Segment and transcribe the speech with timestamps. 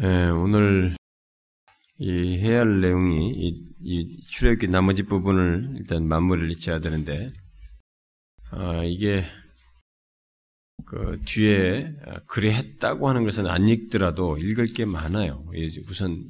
[0.00, 0.96] 예, 오늘
[1.98, 7.30] 이 해야 할 내용이 이, 이 출애굽기 나머지 부분을 일단 마무리를 지어야 되는데
[8.50, 9.24] 아, 이게
[10.86, 11.94] 그 뒤에
[12.26, 15.46] 그래 했다고 하는 것은 안 읽더라도 읽을 게 많아요.
[15.88, 16.24] 우선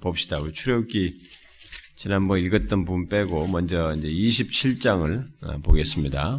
[0.00, 0.40] 봅시다.
[0.40, 1.12] 우리 출애굽기
[1.96, 6.38] 지난번 읽었던 부분 빼고 먼저 이제 27장을 보겠습니다.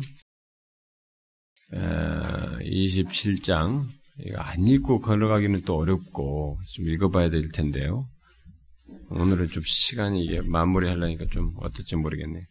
[1.71, 3.98] 27장 이거
[4.35, 8.07] 안 읽고 걸어가기는 또 어렵고 좀 읽어봐야 될 텐데요.
[9.09, 12.45] 오늘은 좀 시간이 이게 마무리하려니까 좀 어떨지 모르겠네.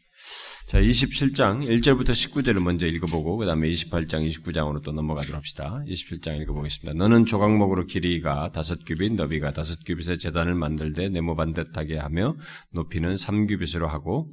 [0.67, 5.83] 자, 27장 1절부터 19절을 먼저 읽어보고 그 다음에 28장, 29장으로 또 넘어가도록 합시다.
[5.87, 6.93] 27장 읽어보겠습니다.
[6.99, 12.37] 너는 조각목으로 길이가 다섯 규빗, 너비가 다섯 규빗의 재단을 만들되 네모 반듯하게 하며
[12.73, 14.31] 높이는 3규빗으로 하고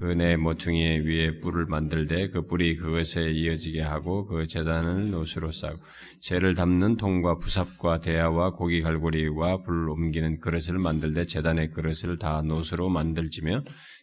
[0.00, 5.78] 그 네 모퉁이 위에 뿔을 만들되 그 뿔이 그것에 이어지게 하고 그 제단을 놋으로 싸고
[6.20, 12.88] 재를 담는 통과 부삽과 대야와 고기 갈고리와 불 옮기는 그릇을 만들되 제단의 그릇을 다 놋으로
[12.88, 13.62] 만들지며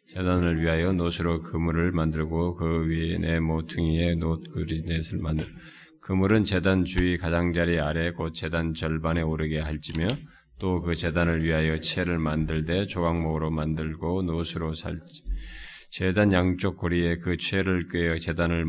[0.10, 5.48] 제단을 위하여 놋으로 그물을 만들고 그 위에 네 모퉁이에 놋 고리를 만들.
[6.02, 10.08] 그물은 제단 주위 가장자리 아래 곧 제단 절반에 오르게 할지며
[10.60, 15.24] 또 그 제단을 위하여 채를 만들되 조각목으로 만들고 놋으로 쌀지
[15.90, 18.66] 재단 양쪽 고리에 그 채를 꿰어 재단을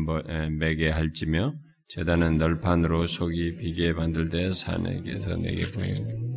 [0.51, 1.53] 매게 할지며
[1.89, 6.29] 재단은 널판으로 속이 비게 만들되 산에게서 내게 보이는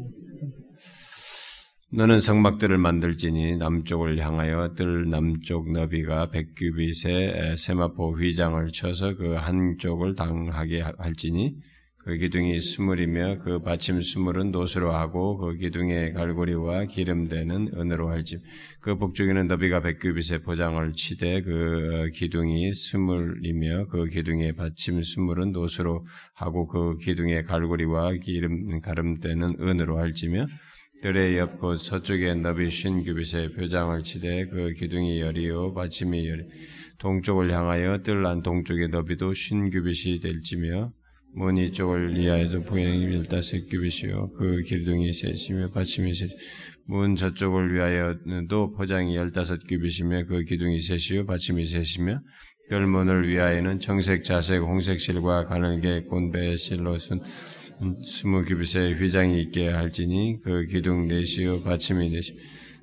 [1.94, 10.80] 너는 성막들을 만들지니 남쪽을 향하여 뜰 남쪽 너비가 백규빗의 세마포 휘장을 쳐서 그 한쪽을 당하게
[10.80, 11.55] 할지니
[12.05, 18.39] 그 기둥이 스물이며 그 받침 스물은 노수로 하고 그 기둥의 갈고리와 기름대는 은으로 할지
[18.81, 26.67] 그 복중에는 너비가 백규빗에 포장을 치되 그 기둥이 스물이며 그 기둥의 받침 스물은 노수로 하고
[26.67, 30.47] 그 기둥의 갈고리와 기름 가름대는 은으로 할지며
[31.03, 36.45] 뜰의 옆곧 서쪽에 너비 쉰 규빗에 표장을 치되 그 기둥이 열이요 받침이 열이.
[36.98, 40.92] 동쪽을 향하여 뜰 안 동쪽의 너비도 쉰 규빗이 될지며
[41.34, 46.30] 문 이쪽을 이하에서 보행이 일다섯 규빗이요 그 기둥이 셋이며 받침이 셋.
[46.86, 52.20] 문 저쪽을 위하여도 포장이 열다섯 규빗이며 그 기둥이 셋이요 받침이 셋이며
[52.70, 57.20] 결문을 위하여는 청색, 자색, 홍색 실과 가늘게 꼰배 실로 순
[58.04, 62.38] 스무 규빗의 휘장이 있게 할지니 그 기둥 넷이요 받침이 넷이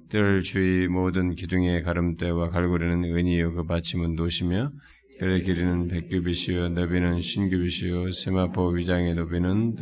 [0.09, 4.71] 뜰 주위 모든 기둥의 가름대와 갈고리는 은이요 그 받침은 노시며
[5.19, 9.75] 별의 길이는 백규빗이요 너비는 신규빗이요 세마포 위장의 너비는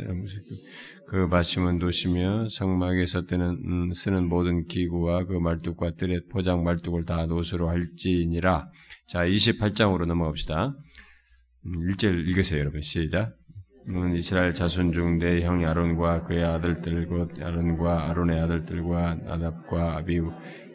[1.06, 7.24] 그 받침은 노시며 성막에서 뜨는 음, 쓰는 모든 기구와 그 말뚝과 뜰의 포장 말뚝을 다
[7.26, 8.66] 노수로 할지니라.
[9.06, 10.74] 자 28장으로 넘어갑시다.
[11.64, 13.34] 1절 음, 읽으세요 여러분 시작.
[13.86, 20.30] 너는 이스라엘 자손 중 내 형 아론과 그의 아들들 곧 아론과 아론의 아들들과 나답과 아비우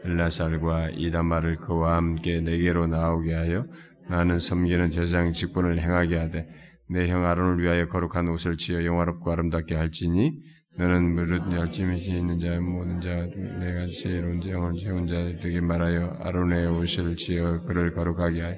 [0.05, 3.63] 엘라살과 이다마를 그와 함께 내게로 나오게 하여
[4.09, 6.47] 나는 섬기는 제사장 직분을 행하게 하되
[6.89, 10.39] 내 형 아론을 위하여 거룩한 옷을 지어 영화롭고 아름답게 할지니
[10.77, 17.15] 너는 무릇 열심히 있는 자 모든 자 내가 지혜로운 영을 세운 자들에게 말하여 아론의 옷을
[17.15, 18.55] 지어 그를 거룩하게 하여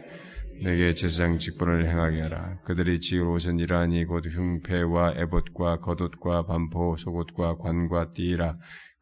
[0.63, 2.59] 내게 제사장 직분을 행하게 하라.
[2.63, 8.53] 그들이 지을 옷은 이러하니 곧 흉패와 에봇과 겉옷과 반포 속옷과 관과 띠라.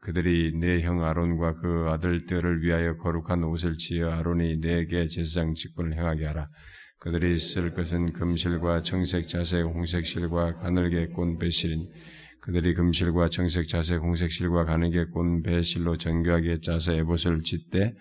[0.04, 6.26] 그들이 내 형 아론과 그 아들들을 위하여 거룩한 옷을 지어 아론이 내게 제사장 직분을 행하게
[6.26, 6.46] 하라.
[6.98, 11.88] 그들이 쓸 것은 금실과 청색, 자색, 홍색 실과 가늘게 꼰 배실이니
[12.42, 17.94] 그들이 금실과 청색, 자색, 홍색 실과 가늘게 꼰 배실로 정교하게 짜서 에봇을 짓되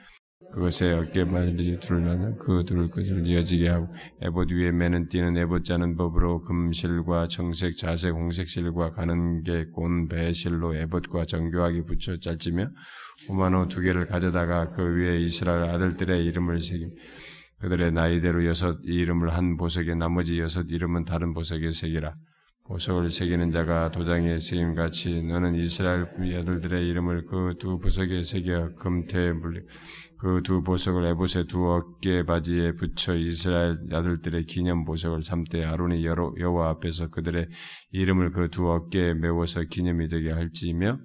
[0.54, 3.88] 그것에 어깨말리 둘러는 그 둘 것을 이어지게 하고
[4.22, 11.26] 에봇 위에 매는 띠는 에봇 자는 법으로 금실과 청색, 자색, 홍색실과 가는 게꼰 배실로 에봇과
[11.26, 12.68] 정교하게 붙여 짤지며
[13.30, 16.90] 오만호 두 개를 가져다가 그 위에 이스라엘 아들들의 이름을 새김
[17.60, 22.14] 그들의 나이대로 여섯 이름을 한 보석에 나머지 여섯 이름은 다른 보석에 새기라.
[22.66, 29.34] 보석을 새기는 자가 도장에 새김 같이 너는 이스라엘 아들들의 이름을 그 두 보석에 새겨 금태에
[29.34, 29.60] 물리
[30.24, 36.70] 그 두 보석을 에봇의 두 어깨 바지에 붙여 이스라엘 아들들의 기념 보석을 삼때 아론이 여호와
[36.70, 37.46] 앞에서 그들의
[37.92, 40.98] 이름을 그 두 어깨에 메워서 기념이 되게 할지며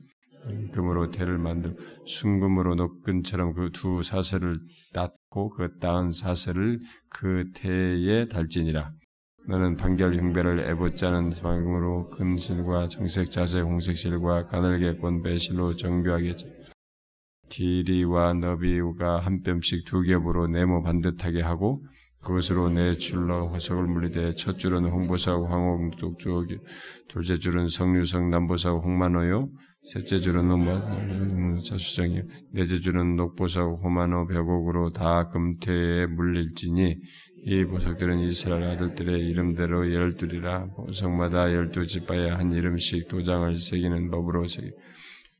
[0.73, 1.75] 금으로 태를 만들
[2.06, 4.61] 순금으로 녹근처럼 그 두 사슬을
[4.94, 6.79] 땄고 그 따은 사슬을
[7.11, 8.88] 그 태에 달지니라.
[9.49, 16.35] 너는 판결 흉배를 애봇자는 방으로 금실과 정색 자색 홍색실과 가늘게 꼰 배실로 정교하게
[17.48, 21.82] 길이와 너비가 한 뼘씩 두 겹으로 네모 반듯하게 하고
[22.22, 26.46] 그것으로 네 줄로 화석을 물리되 첫 줄은 홍보사하고 황옥 쪽쪽
[27.08, 29.48] 둘째 줄은 성류성 남보사하고 홍만호요
[29.84, 32.20] 셋째 줄은 뭐 자수정이
[32.52, 36.96] 넷째 줄은 녹보석 호마노 벽옥으로 다 금태에 물릴지니
[37.44, 40.66] 이 보석들은 이스라엘 아들들의 이름대로 열둘이라.
[40.76, 44.70] 보석마다 열두 지파에 한 이름씩 도장을 새기는 법으로 새기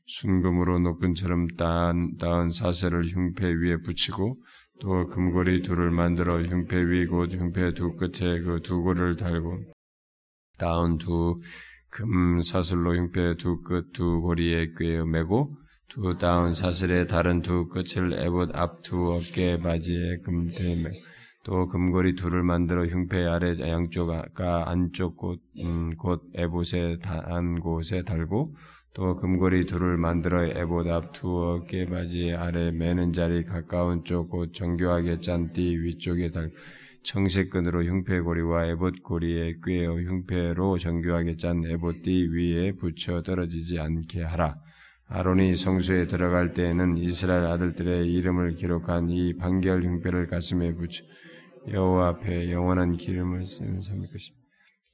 [0.09, 4.33] 순금으로 녹근처럼 따은, 따은 사슬을 흉패 위에 붙이고
[4.81, 9.59] 또 금고리 둘을 만들어 흉패 위 곧 흉패 두 끝에 그 두 고를 달고
[10.57, 11.35] 따은 두
[11.91, 15.55] 금 사슬로 흉패 두 끝 두 고리에 꿰어 매고
[15.89, 20.95] 두 따은 사슬의 다른 두 끝을 에봇 앞 두 어깨 바지에 금대 매고
[21.45, 28.45] 또 금고리 둘을 만들어 흉패 아래 양쪽과 안쪽 곳, 음, 곳 에봇의 단 곳에 달고
[28.99, 35.21] 또 금고리 둘을 만들어 에봇 앞두 어깨 바지 아래 매는 자리 가까운 쪽 곧 정교하게
[35.21, 36.51] 짠 띠 위쪽에 달
[37.03, 44.57] 청색끈으로 흉패고리와 에봇고리에 꿰어 흉패로 정교하게 짠 에봇띠 위에 붙여 떨어지지 않게 하라.
[45.07, 51.05] 아론이 성소에 들어갈 때에는 이스라엘 아들들의 이름을 기록한 이 반결 흉패를 가슴에 붙여
[51.71, 54.45] 여호와 앞에 영원한 기름을 쓰는 삼을 것입니다.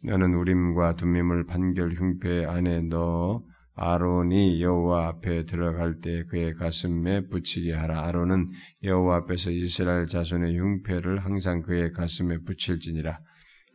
[0.04, 3.42] 너는 우림과 둠밈을 반결 흉패 안에 넣어
[3.76, 8.08] 아론이 여호와 앞에 들어갈 때 그의 가슴에 붙이게 하라.
[8.08, 8.52] 아론은
[8.84, 13.18] 여호와 앞에서 이스라엘 자손의 흉패를 항상 그의 가슴에 붙일지니라.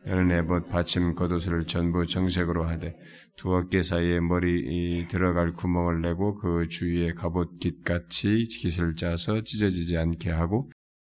[0.05, 2.93] 너는 에봇 받침 겉옷을 전부 정색으로 하되
[3.37, 10.31] 두 어깨 사이에 머리 들어갈 구멍을 내고 그 주위에 갑옷 깃같이 깃을 짜서 찢어지지 않게
[10.31, 10.61] 하고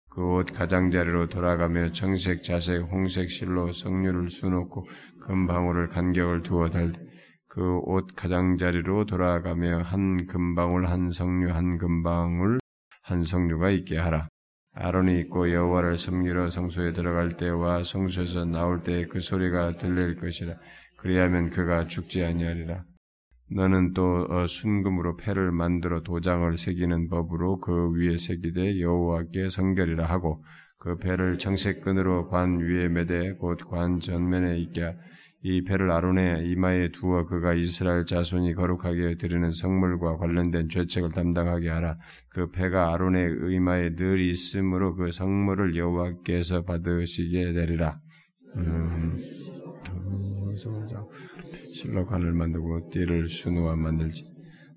[0.09, 4.83] 그 옷 가장자리로 돌아가며 정색 자색 홍색 실로 석류를 수놓고
[5.21, 6.91] 금방울을 간격을 두어 달
[7.49, 12.59] 그 옷 가장자리로 돌아가며 한 금방울 한 석류 한 금방울
[13.01, 14.27] 한 석류가 있게 하라.
[14.75, 20.55] 아론이 있고 여호와를 섬기러 성소에 들어갈 때와 성소에서 나올 때 그 소리가 들릴 것이라.
[20.97, 22.83] 그리하면 그가 죽지 아니하리라.
[23.51, 30.37] 너는 또 어, 순금으로 패를 만들어 도장을 새기는 법으로 그 위에 새기되 여호와께 성결이라 하고
[30.77, 34.95] 그 배를 청색끈으로 관 위에 매되 곧 관 전면에 있게
[35.41, 41.95] 이 배를 아론의 이마에 두어 그가 이스라엘 자손이 거룩하게 드리는 성물과 관련된 죄책을 담당하게 하라.
[42.27, 47.99] 그 배가 아론의 이마에 늘 있으므로 그 성물을 여호와께서 받으시게 되리라.
[48.57, 49.17] 음,
[51.73, 54.25] 실로 관을 만들고 띠를 순우와 만들지.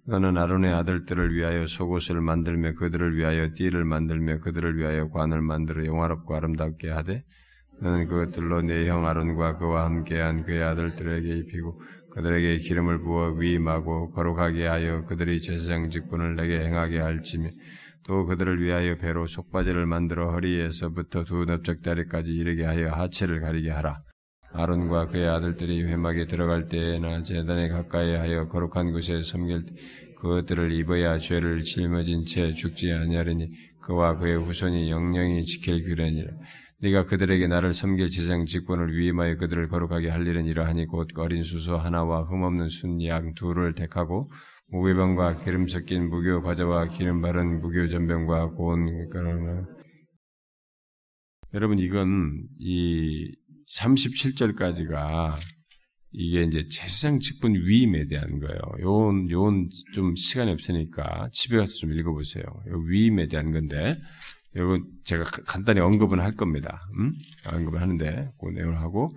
[0.04, 6.34] 너는 아론의 아들들을 위하여 속옷을 만들며 그들을 위하여 띠를 만들며 그들을 위하여 관을 만들어 영화롭고
[6.34, 7.22] 아름답게 하되
[7.82, 11.74] 너는 그것들로 내 형 아론과 그와 함께한 그의 아들들에게 입히고
[12.12, 17.48] 그들에게 기름을 부어 위임하고 거룩하게 하여 그들이 제사장 직분을 내게 행하게 할지며
[18.04, 23.98] 또 그들을 위하여 배로 속바지를 만들어 허리에서부터 두 넓적다리까지 이르게 하여 하체를 가리게 하라.
[24.52, 29.72] 아론과 그의 아들들이 회막에 들어갈 때나 제단에 가까이 하여 거룩한 곳에 섬길 때
[30.18, 33.46] 그것들을 입어야 죄를 짊어진 채 죽지 아니하리니
[33.80, 36.30] 그와 그의 후손이 영영히 지킬 규례니라.
[36.82, 41.76] 네가 그들에게 나를 섬길 제상 직분을 위임하여 그들을 거룩하게 할 일은 이러하니 곧 어린 수소
[41.76, 44.28] 하나와 흠없는 순양 둘을 택하고
[44.66, 49.64] 무교병과 기름 섞인 무교 과자와 기름 바른 무교 전병과 고운 그러나
[51.54, 53.30] 여러분 이건 이
[53.68, 55.36] 37절까지가
[56.10, 58.58] 이게 이제 제사장 직분 위임에 대한 거예요.
[58.80, 62.42] 요건 요건 좀 시간이 없으니까 집에 가서 좀 읽어보세요.
[62.44, 63.96] 요 위임에 대한 건데
[64.54, 66.80] 이건 제가 간단히 언급은 할 겁니다.
[66.98, 67.12] 음?
[67.52, 69.08] 언급을 하는데 그 내용을 하고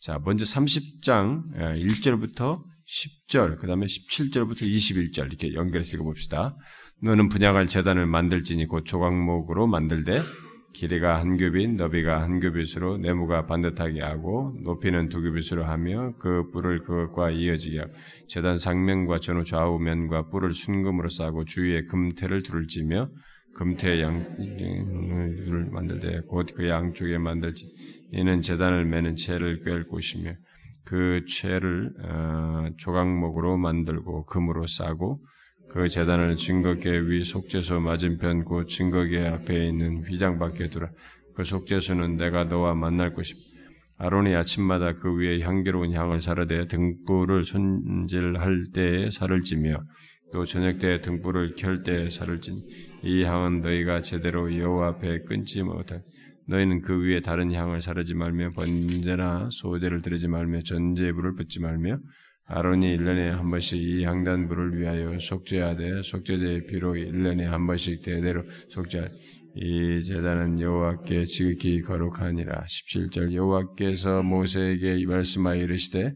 [0.00, 6.56] 자 먼저 30장 1절부터 10절 그 다음에 17절부터 21절 이렇게 연결해서 읽어봅시다.
[7.02, 10.20] 너는 분양할 재단을 만들지니 곧 조각목으로 만들되
[10.74, 16.80] 길이가 한 규빗, 너비가 한 규빗으로 네모가 반듯하게 하고 높이는 두 규빗으로 하며 그 뿔을
[16.80, 17.92] 그것과 이어지게 하고
[18.28, 23.08] 재단 상면과 전후 좌우면과 뿔을 순금으로 싸고 주위에 금태를 둘을 찌며
[23.54, 27.66] 금태 양을 만들 때곧그 양쪽에 만들지
[28.12, 30.32] 이는 재단을 매는 채를 꿰을 곳이며
[30.84, 35.16] 그 채를 어, 조각목으로 만들고 금으로 싸고
[35.70, 40.90] 그 재단을 증거계 위 속죄소 맞은편 곧 증거계 앞에 있는 휘장 밖에 두라.
[41.34, 43.40] 그 속죄소는 내가 너와 만날 것이다
[43.96, 49.78] 아론이 아침마다 그 위에 향기로운 향을 사르되 등불을 손질할 때에 살을 찌며
[50.34, 52.60] 또 저녁 때 등불을 켤때 살을 찐
[53.04, 56.02] 이 향은 너희가 제대로 여호와 앞에 끊지 못할
[56.48, 61.98] 너희는 그 위에 다른 향을 사르지 말며 번제나 소제를 드리지 말며 전제불을 붙지 말며
[62.46, 69.12] 아론이 1년에 한 번씩 이 향단불을 위하여 속죄하되 속죄제의 피로 1년에 한 번씩 대대로 속죄하되
[69.56, 72.64] 이 제단은 여호와께 지극히 거룩하니라.
[72.64, 76.08] 17절 여호와께서 모세에게 말씀하여 이르시되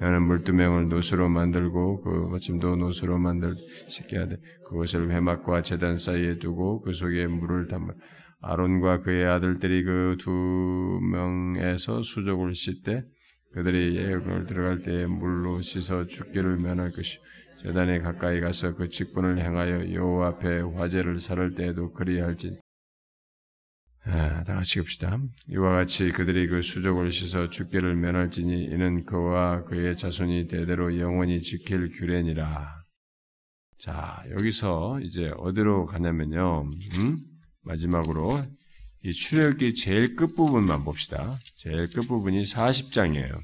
[0.00, 3.54] 너는 물두명을 노수로 만들고 그 마침도 노수로 만들
[3.88, 7.94] 씻게 하되 그것을 회막과 재단 사이에 두고 그 속에 물을 담을.
[8.40, 10.30] 아론과 그의 아들들이 그 두
[11.00, 13.00] 명에서 수족을 씻되
[13.52, 17.18] 그들이 예언을 들어갈 때에 물로 씻어 죽기를 면할 것이.
[17.58, 22.58] 재단에 가까이 가서 그 직분을 행하여 여호와 앞에 화제를 살을 때에도 그리할지
[24.04, 25.18] 아, 다 같이 봅시다.
[25.48, 31.90] 이와 같이 그들이 그 수족을 씻어 죽기를 면할지니 이는 그와 그의 자손이 대대로 영원히 지킬
[31.90, 32.82] 규례니라.
[33.78, 36.68] 자, 여기서 이제 어디로 가냐면요.
[36.98, 37.18] 음?
[37.62, 38.44] 마지막으로
[39.04, 41.38] 이 출애굽기 제일 끝부분만 봅시다.
[41.56, 43.40] 제일 끝부분이 40장이에요.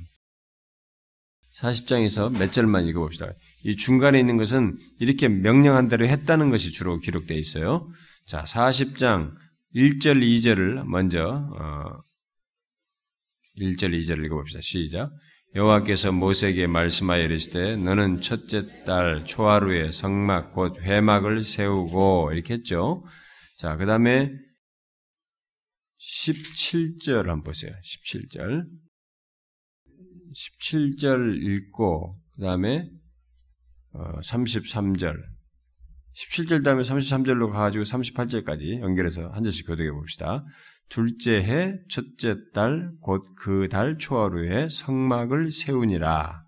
[1.56, 3.32] 40장에서 몇 절만 읽어봅시다.
[3.64, 7.88] 이 중간에 있는 것은 이렇게 명령한 대로 했다는 것이 주로 기록되어 있어요.
[8.26, 9.32] 자, 40장
[9.78, 12.02] 1절, 2절을 먼저 어,
[13.56, 14.60] 1절, 2절을 읽어봅시다.
[14.60, 15.08] 시작.
[15.54, 23.04] 여호와께서 모세에게 말씀하여 이르시되 너는 첫째 달 초하루에 성막 곧 회막을 세우고 이렇게 했죠.
[23.56, 24.32] 자, 그 다음에
[26.00, 27.70] 17절 한번 보세요.
[27.70, 28.66] 17절.
[30.34, 32.84] 17절 읽고 그 다음에
[33.94, 35.37] 33절.
[36.18, 40.44] 17절 다음에 33절로 가가지고 38절까지 연결해서 한 절씩 교독해 봅시다.
[40.88, 46.42] 둘째 해, 첫째 달, 곧 그 달 초하루에 성막을 세우니라.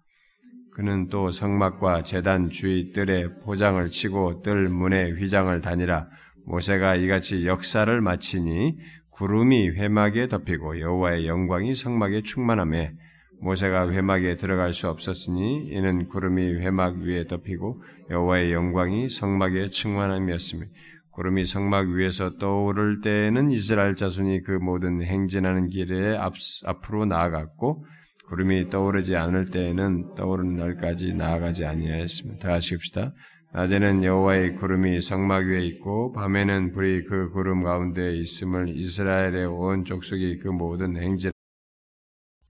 [0.73, 6.09] 그는 또 성막과 재단 주위 뜰에 포장을 치고 뜰 문에 휘장을 다니라.
[6.47, 8.77] 모세가 이같이 역사를 마치니
[9.11, 12.93] 구름이 회막에 덮이고 여호와의 영광이 성막에 충만함에
[13.41, 20.67] 모세가 회막에 들어갈 수 없었으니 이는 구름이 회막 위에 덮이고 여호와의 영광이 성막에 충만함이었으며
[21.13, 27.85] 구름이 성막 위에서 떠오를 때에는 이스라엘 자손이 그 모든 행진하는 길에 앞, 앞으로 나아갔고
[28.29, 32.49] 구름이 떠오르지 않을 때에는 떠오르는 날까지 나아가지 아니하였습니다.
[32.49, 33.13] 다시 봅시다.
[33.53, 40.39] 낮에는 여호와의 구름이 성막 위에 있고 밤에는 불이 그 구름 가운데 있음을 이스라엘의 온 족속이
[40.39, 41.33] 그 모든 행진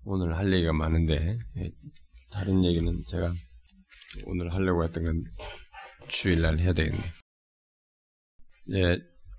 [0.04, 1.70] 오늘 할 얘기가 많은데 예,
[2.32, 3.32] 다른 얘기는 제가
[4.26, 5.24] 오늘 하려고 했던 건
[6.08, 6.98] 주일날 해야 되겠네.
[8.72, 8.92] 예,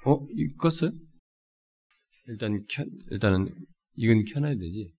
[0.05, 0.91] 어, 이껐어요?
[2.27, 3.53] 일단 켜, 일단은
[3.95, 4.93] 이건 켜놔야 되지.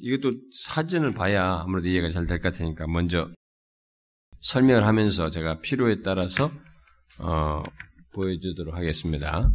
[0.00, 3.30] 이것도 사진을 봐야 아무래도 이해가 잘 될 것 같으니까 먼저
[4.40, 6.50] 설명을 하면서 제가 필요에 따라서
[7.18, 7.62] 어,
[8.12, 9.54] 보여주도록 하겠습니다.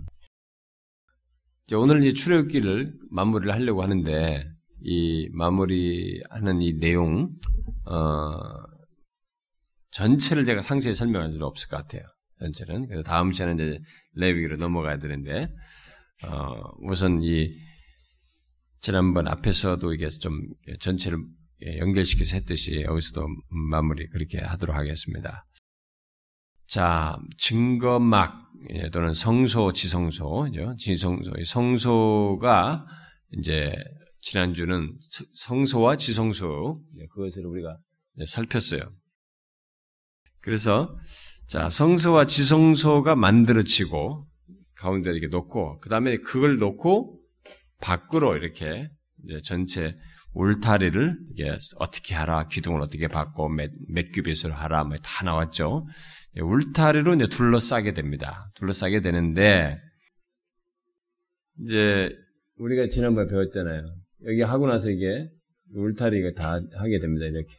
[1.74, 4.55] 오늘 이 출애굽기를 마무리를 하려고 하는데
[4.88, 7.32] 이 마무리하는 이 내용
[7.86, 8.38] 어,
[9.90, 12.04] 전체를 제가 상세히 설명할 수는 없을 것 같아요.
[12.40, 13.80] 전체는 그래서 다음 시간에 이제
[14.14, 15.52] 레위기로 넘어가야 되는데
[16.24, 17.52] 어, 우선 이
[18.80, 20.40] 지난번 앞에서도 이게 좀
[20.80, 21.18] 전체를
[21.78, 23.26] 연결시켜서 했듯이 여기서도
[23.72, 25.48] 마무리 그렇게 하도록 하겠습니다.
[26.68, 32.86] 자, 증거막 예, 또는 성소, 지성소, 지성소, 성소가
[33.32, 33.76] 이제
[34.26, 34.98] 지난주는
[35.34, 37.78] 성소와 지성소 예, 그것을 우리가
[38.26, 38.82] 살폈어요.
[40.42, 40.98] 그래서
[41.48, 44.28] 자 성소와 지성소가 만들어지고
[44.76, 47.20] 가운데 이렇게 놓고 그 다음에 그걸 놓고
[47.82, 48.90] 밖으로 이렇게
[49.44, 49.96] 전체
[50.34, 55.86] 울타리를 이게 어떻게 하라, 기둥을 어떻게 받고 몇, 몇 규빗으로 하라, 뭐 다 나왔죠.
[56.42, 58.52] 울타리로 이제 둘러싸게 됩니다.
[58.56, 59.78] 둘러싸게 되는데
[61.62, 62.10] 이제
[62.58, 63.84] 우리가 지난번에 배웠잖아요.
[64.26, 65.30] 여기 하고 나서 이게
[65.74, 67.26] 울타리가 다 하게 됩니다.
[67.26, 67.54] 이렇게.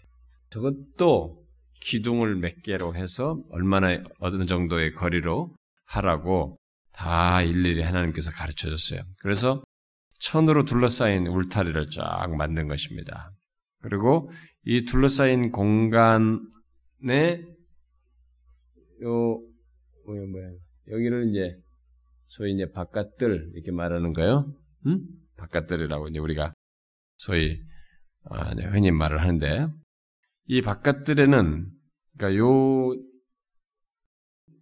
[0.50, 1.44] 저것도
[1.80, 5.54] 기둥을 몇 개로 해서 얼마나 어느 정도의 거리로
[5.84, 6.56] 하라고
[6.92, 9.00] 다 일일이 하나님께서 가르쳐 줬어요.
[9.20, 9.62] 그래서
[10.18, 13.28] 천으로 둘러싸인 울타리를 쫙 만든 것입니다.
[13.82, 14.30] 그리고
[14.64, 16.30] 이 둘러싸인 공간에
[19.02, 19.40] 요
[20.06, 20.50] 뭐야 뭐야
[20.88, 21.56] 여기를 이제
[22.28, 24.52] 소위 이제 바깥들 이렇게 말하는 거예요.
[24.86, 25.00] 응?
[25.36, 26.54] 바깥들이라고 이제 우리가
[27.16, 27.62] 소위
[28.24, 29.68] 아, 네, 흔히 말을 하는데
[30.46, 31.70] 이 바깥들에는
[32.16, 33.06] 그러니까 요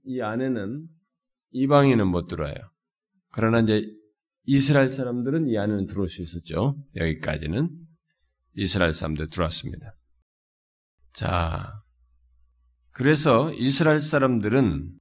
[0.07, 0.87] 이 안에는
[1.53, 2.55] 이방인은 못 들어와요.
[3.31, 3.87] 그러나 이제
[4.45, 6.77] 이스라엘 사람들은 이 안에는 들어올 수 있었죠.
[6.97, 7.71] 여기까지는
[8.57, 9.95] 이스라엘 사람들 들어왔습니다.
[11.13, 11.83] 자,
[12.91, 14.93] 그래서 이스라엘 사람들은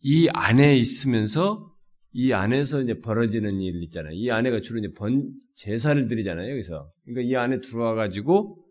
[0.00, 1.67] 이 안에 있으면서
[2.12, 4.12] 이 안에서 이제 벌어지는 일 있잖아요.
[4.12, 6.90] 이 안에가 주로 이제 번, 제사를 드리잖아요, 여기서.
[7.04, 8.64] 그러니까 이 안에 들어와 가지고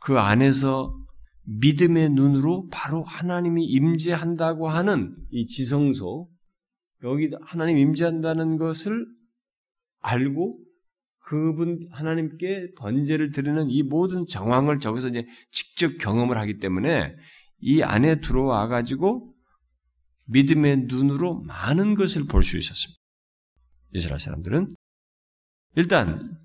[0.00, 0.90] 그 안에서
[1.44, 6.28] 믿음의 눈으로 바로 하나님이 임재한다고 하는 이 지성소,
[7.04, 9.06] 여기 하나님 임재한다는 것을
[10.00, 10.58] 알고
[11.18, 17.14] 그분 하나님께 번제를 드리는 이 모든 정황을 저기서 이제 직접 경험을 하기 때문에
[17.58, 19.34] 이 안에 들어와 가지고
[20.26, 23.00] 믿음의 눈으로 많은 것을 볼 수 있었습니다.
[23.94, 24.74] 이스라엘 사람들은
[25.76, 26.38] 일단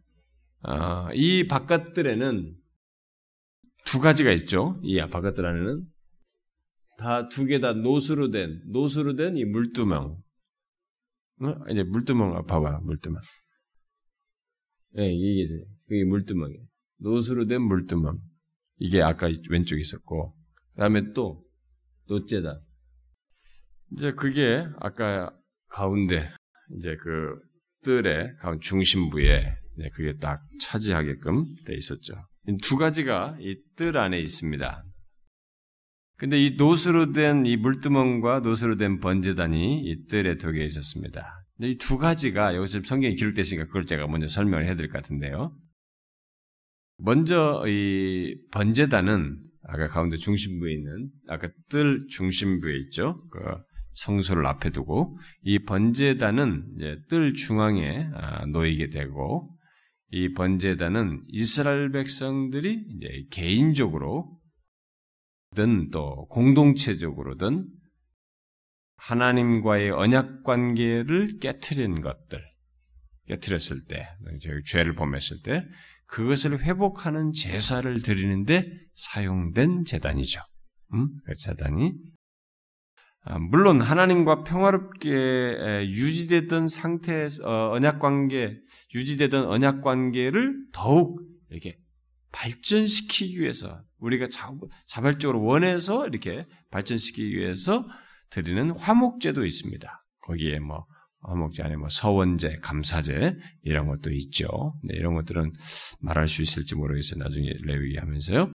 [0.64, 2.56] 어, 이 바깥들에는
[3.86, 4.80] 두 가지가 있죠.
[4.84, 5.86] 이 바깥들 안에는
[6.98, 10.22] 다 두 개 다 노수로 된 노수로 된 이 물두멍.
[11.42, 11.56] 어?
[11.72, 13.20] 이제 물두멍 봐봐 물두멍.
[14.98, 16.64] 예, 네, 이게 그게 물두멍이에요.
[16.98, 18.20] 노수로 된 물두멍.
[18.78, 20.36] 이게 아까 왼쪽에 있었고
[20.74, 21.44] 그다음에 또
[22.08, 22.62] 노째다.
[23.94, 25.32] 이제 그게 아까
[25.70, 26.30] 가운데
[26.78, 27.40] 이제 그
[27.84, 32.14] 뜰의 가운 중심부에 네, 그게 딱 차지하게끔 돼 있었죠.
[32.62, 34.84] 두 가지가 이 뜰 안에 있습니다.
[36.18, 41.44] 근데 이 노수로 된 이 물두멍과 노수로 된 번제단이 이 뜰에 두 개 있었습니다.
[41.60, 45.56] 이두 가지가 여기서 성경에 기록됐으니까 그걸 제가 먼저 설명을 해드릴 것 같은데요.
[46.98, 53.24] 먼저 이 번제단은 아까 가운데 중심부에 있는 아까 뜰 중심부에 있죠.
[53.30, 53.40] 그
[53.94, 59.58] 성소를 앞에 두고 이 번제단은 뜰 중앙에 아, 놓이게 되고
[60.12, 64.30] 이 번제단은 이스라엘 백성들이 이제 개인적으로든
[65.92, 67.68] 또 공동체적으로든
[68.98, 72.44] 하나님과의 언약 관계를 깨뜨린 것들,
[73.28, 74.08] 깨뜨렸을 때,
[74.66, 75.66] 죄를 범했을 때,
[76.06, 80.42] 그것을 회복하는 제사를 드리는데 사용된 재단이죠.
[80.94, 81.10] 음?
[81.26, 82.11] 그 재단이 아,
[83.50, 88.60] 물론 하나님과 평화롭게 유지되던 상태에서 어, 언약 관계
[88.96, 91.78] 유지되던 언약 관계를 더욱 이렇게
[92.32, 94.28] 발전시키기 위해서 우리가
[94.88, 97.86] 자발적으로 원해서 이렇게 발전시키기 위해서
[98.30, 100.00] 드리는 화목제도 있습니다.
[100.22, 100.84] 거기에 뭐
[101.24, 104.48] 화목제 안에 뭐 서원제, 감사제 이런 것도 있죠.
[104.84, 105.52] 네, 이런 것들은
[106.00, 107.20] 말할 수 있을지 모르겠어요.
[107.20, 108.52] 나중에 레위기 하면서요.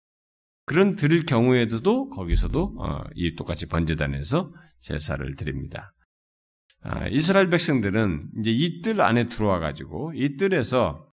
[0.65, 4.47] 그런 드릴 경우에도 거기서도 어, 이 똑같이 번제단에서
[4.79, 5.91] 제사를 드립니다.
[6.81, 11.05] 아, 이스라엘 백성들은 이제 이 뜰 안에 들어와 가지고 이 뜰에서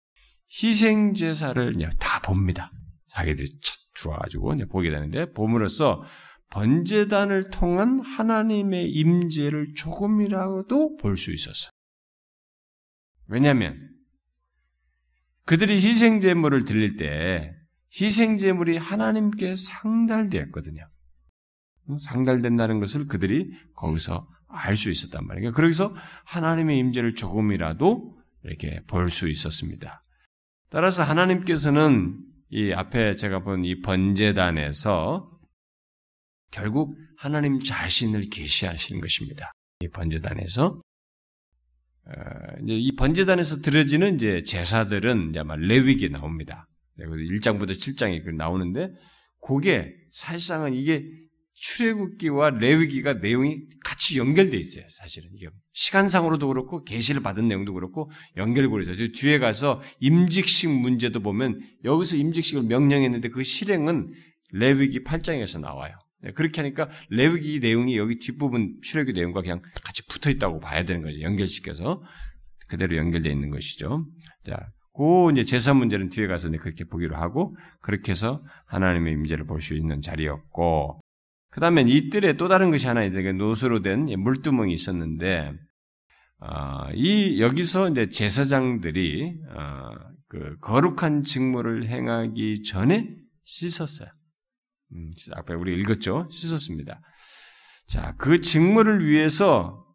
[0.62, 2.70] 희생 제사를 다 봅니다.
[3.08, 3.48] 자기들이
[3.94, 6.02] 들어와 가지고 보게 되는데 봄으로써
[6.50, 11.70] 번제단을 통한 하나님의 임재를 조금이라도 볼 수 있었어요.
[13.28, 13.78] 왜냐하면
[15.46, 17.54] 그들이 희생 제물을 드릴 때
[18.00, 20.84] 희생 제물이 하나님께 상달되었거든요.
[21.98, 25.52] 상달된다는 것을 그들이 거기서 알 수 있었단 말이에요.
[25.52, 30.04] 그래서 하나님의 임재를 조금이라도 이렇게 볼 수 있었습니다.
[30.70, 32.18] 따라서 하나님께서는
[32.50, 35.30] 이 앞에 제가 본 이 번제단에서
[36.50, 39.52] 결국 하나님 자신을 계시하시는 것입니다.
[39.80, 40.80] 이 번제단에서
[42.04, 42.12] 어,
[42.66, 46.66] 이 번제단에서 드려지는 이제 제사들은 이제 레위기에 나옵니다.
[47.06, 48.92] 1장부터 7장에 나오는데
[49.40, 51.04] 그게 사실상은 이게
[51.54, 54.84] 출애굽기와 레위기가 내용이 같이 연결돼 있어요.
[54.88, 59.08] 사실은 이게 시간상으로도 그렇고 계시를 받은 내용도 그렇고 연결고리 있어요.
[59.12, 64.12] 뒤에 가서 임직식 문제도 보면 여기서 임직식을 명령했는데 그 실행은
[64.52, 65.94] 레위기 8장에서 나와요.
[66.22, 71.02] 네, 그렇게 하니까 레위기 내용이 여기 뒷부분 출애굽기 내용과 그냥 같이 붙어 있다고 봐야 되는
[71.02, 71.20] 거죠.
[71.20, 72.02] 연결시켜서
[72.68, 74.06] 그대로 연결되어 있는 것이죠.
[74.44, 74.56] 자,
[74.94, 79.74] 그 이제 제사 문제는 뒤에 가서 그렇게 보기로 하고 그렇게 해서 하나님의 임재를 볼 수
[79.74, 81.00] 있는 자리였고
[81.50, 85.52] 그 다음에 이뜰에 또 다른 것이 하나 있는데 노수로 된 물두멍이 있었는데
[86.40, 89.90] 어, 이 여기서 이제 제사장들이 어,
[90.28, 93.08] 그 거룩한 직무를 행하기 전에
[93.44, 94.08] 씻었어요.
[94.92, 96.28] 음, 아까 우리 읽었죠?
[96.30, 97.00] 씻었습니다.
[97.86, 99.86] 자, 그 직무를 위해서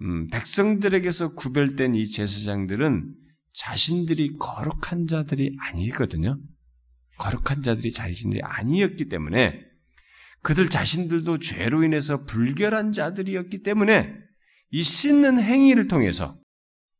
[0.00, 3.12] 음, 백성들에게서 구별된 이 제사장들은
[3.54, 6.38] 자신들이 거룩한 자들이 아니거든요.
[7.18, 9.60] 거룩한 자들이 자신들이 아니었기 때문에
[10.42, 14.12] 그들 자신들도 죄로 인해서 불결한 자들이었기 때문에
[14.70, 16.38] 이 씻는 행위를 통해서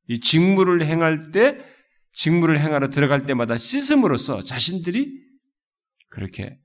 [0.08, 1.58] 이 직무를 행할 때
[2.12, 5.12] 직무를 행하러 들어갈 때마다 씻음으로써 자신들이
[6.08, 6.58] 그렇게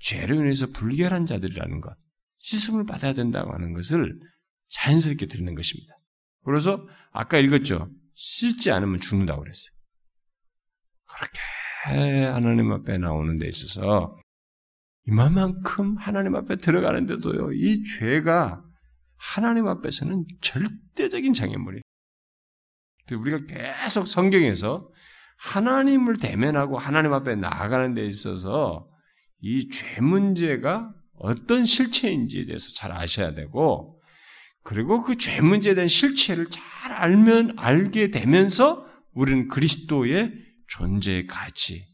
[0.00, 1.96] 죄로 인해서 불결한 자들이라는 것,
[2.38, 4.18] 씻음을 받아야 된다고 하는 것을
[4.68, 5.94] 자연스럽게 드리는 것입니다.
[6.44, 7.86] 그래서 아까 읽었죠.
[8.16, 9.70] 씻지 않으면 죽는다고 그랬어요.
[11.04, 14.16] 그렇게 하나님 앞에 나오는 데 있어서
[15.06, 18.64] 이만큼 하나님 앞에 들어가는데도요, 이 죄가
[19.16, 21.82] 하나님 앞에서는 절대적인 장애물이에요.
[23.12, 24.90] 우리가 계속 성경에서
[25.38, 28.88] 하나님을 대면하고 하나님 앞에 나아가는 데 있어서
[29.40, 33.95] 이 죄 문제가 어떤 실체인지에 대해서 잘 아셔야 되고,
[34.66, 40.32] 그리고 그 죄 문제에 대한 실체를 잘 알면, 알게 되면서 우리는 그리스도의
[40.66, 41.86] 존재 가치,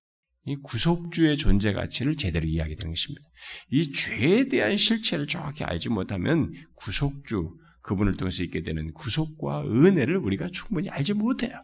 [0.46, 3.22] 이 구속주의 존재 가치를 제대로 이해하게 되는 것입니다.
[3.70, 10.48] 이 죄에 대한 실체를 정확히 알지 못하면 구속주, 그분을 통해서 있게 되는 구속과 은혜를 우리가
[10.50, 11.61] 충분히 알지 못해요.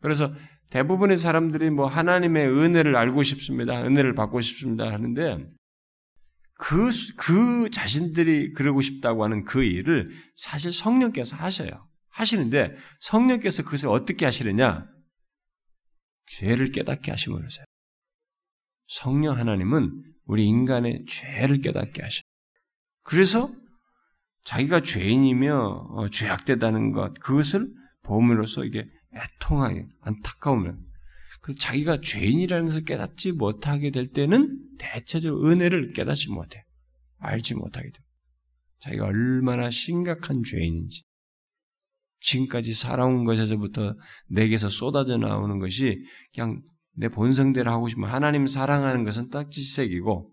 [0.00, 0.32] 그래서
[0.70, 3.84] 대부분의 사람들이 뭐 하나님의 은혜를 알고 싶습니다.
[3.84, 4.92] 은혜를 받고 싶습니다.
[4.92, 5.48] 하는데
[6.58, 11.88] 그, 그 자신들이 그러고 싶다고 하는 그 일을 사실 성령께서 하셔요.
[12.08, 14.86] 하시는데 성령께서 그것을 어떻게 하시느냐?
[16.26, 17.64] 죄를 깨닫게 하심으로써요.
[18.86, 22.22] 성령 하나님은 우리 인간의 죄를 깨닫게 하셔.
[23.02, 23.52] 그래서
[24.44, 27.66] 자기가 죄인이며 어, 죄악되다는 것 그것을
[28.02, 30.80] 보험으로써 이게 애통하게 안타까우면
[31.46, 36.64] 그 자기가 죄인이라는 것을 깨닫지 못하게 될 때는 대체적으로 은혜를 깨닫지 못해
[37.18, 38.00] 알지 못하게 돼.
[38.80, 41.04] 자기가 얼마나 심각한 죄인인지
[42.18, 43.94] 지금까지 살아온 것에서부터
[44.28, 46.04] 내게서 쏟아져 나오는 것이
[46.34, 46.62] 그냥
[46.96, 50.26] 내 본성대로 하고 싶으면 하나님 사랑하는 것은 딱지색이고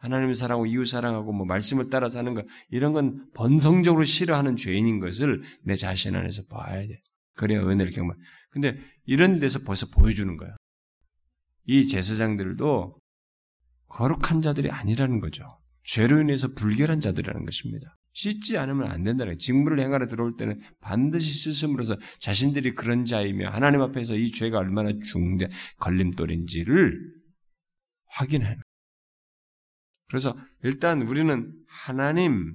[0.00, 5.40] 하나님을 사랑하고 이웃 사랑하고 뭐 말씀을 따라 사는 것 이런 건 본성적으로 싫어하는 죄인인 것을
[5.62, 7.00] 내 자신 안에서 봐야 돼.
[7.36, 8.16] 그래야 은혜를 경험.
[8.50, 10.56] 근데 이런 데서 벌써 보여주는 거야.
[11.66, 12.94] 이 제사장들도
[13.88, 15.44] 거룩한 자들이 아니라는 거죠.
[15.84, 17.96] 죄로 인해서 불결한 자들이라는 것입니다.
[18.12, 19.38] 씻지 않으면 안 된다는.
[19.38, 25.48] 직무를 행하러 들어올 때는 반드시 씻음으로써 자신들이 그런 자이며 하나님 앞에서 이 죄가 얼마나 중대
[25.78, 26.98] 걸림돌인지를
[28.06, 28.60] 확인하는
[30.08, 32.54] 그래서 일단 우리는 하나님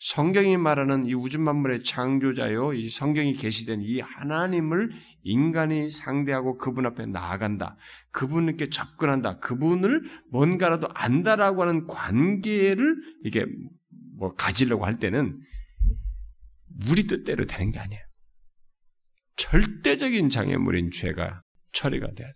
[0.00, 4.90] 성경이 말하는 이 우주 만물의 창조자요, 이 성경이 계시된 이 하나님을
[5.22, 7.76] 인간이 상대하고 그분 앞에 나아간다.
[8.10, 9.40] 그분께 접근한다.
[9.40, 13.44] 그분을 뭔가라도 안다라고 하는 관계를 이게
[14.16, 15.36] 뭐 가지려고 할 때는
[16.88, 18.02] 우리 뜻대로 되는 게 아니에요.
[19.36, 21.38] 절대적인 장애물인 죄가
[21.72, 22.32] 처리가 돼야 돼.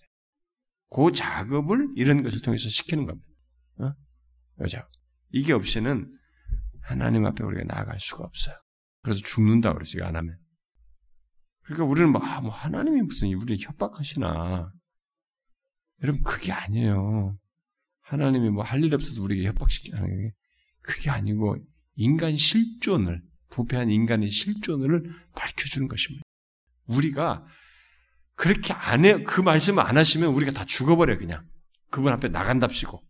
[0.91, 3.27] 그 작업을 이런 것을 통해서 시키는 겁니다.
[3.79, 3.93] 어?
[4.61, 4.87] 여자.
[5.33, 6.13] 이게 없이는
[6.85, 8.57] 하나님 앞에 우리가 나아갈 수가 없어요.
[9.03, 10.39] 그래서 죽는다 그랬어요, 안 하면.
[11.63, 14.71] 그러니까 우리는 뭐, 아, 뭐 하나님이 무슨 우리 협박하시나.
[16.03, 17.39] 여러분, 그게 아니에요.
[18.03, 20.33] 하나님이 뭐 할 일 없어서 우리에게 협박시키는 게
[20.83, 21.57] 그게 아니고
[21.97, 26.23] 인간 실존을, 부패한 인간의 실존을 밝혀주는 것입니다.
[26.87, 27.47] 우리가
[28.35, 31.43] 그렇게 안 해, 그 말씀을 안 하시면 우리가 다 죽어버려요, 그냥.
[31.91, 33.03] 그분 앞에 나간답시고.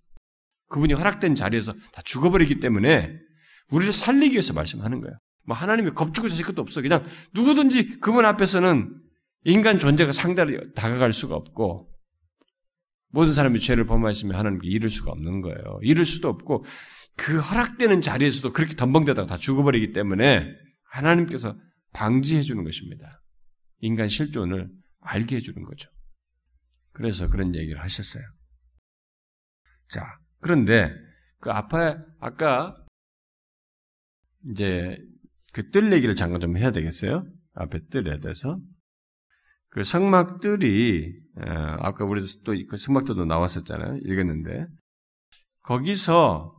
[0.68, 3.18] 그분이 허락된 자리에서 다 죽어버리기 때문에
[3.70, 5.16] 우리를 살리기 위해서 말씀하는 거예요.
[5.46, 6.80] 뭐 하나님이 겁주고 자실 것도 없어.
[6.82, 8.98] 그냥 누구든지 그분 앞에서는
[9.44, 11.90] 인간 존재가 상대로 다가갈 수가 없고
[13.08, 15.78] 모든 사람이 죄를 범하시면 하나님께 이를 수가 없는 거예요.
[15.82, 16.64] 이를 수도 없고
[17.16, 21.56] 그 허락되는 자리에서도 그렇게 덤벙대다가 다 죽어버리기 때문에 하나님께서
[21.92, 23.20] 방지해 주는 것입니다.
[23.80, 24.68] 인간 실존을
[25.00, 25.90] 알게 해 주는 거죠.
[26.92, 28.24] 그래서 그런 얘기를 하셨어요.
[29.90, 30.92] 자, 그런데
[31.38, 32.74] 그 앞에 아까
[34.50, 34.98] 이제
[35.52, 37.26] 그 뜰 얘기를 잠깐 좀 해야 되겠어요?
[37.54, 38.56] 앞에 뜰에 대해서.
[39.70, 44.00] 그 성막들이, 아까 우리도 또그 성막들도 나왔었잖아요.
[44.04, 44.66] 읽었는데.
[45.62, 46.52] 거기서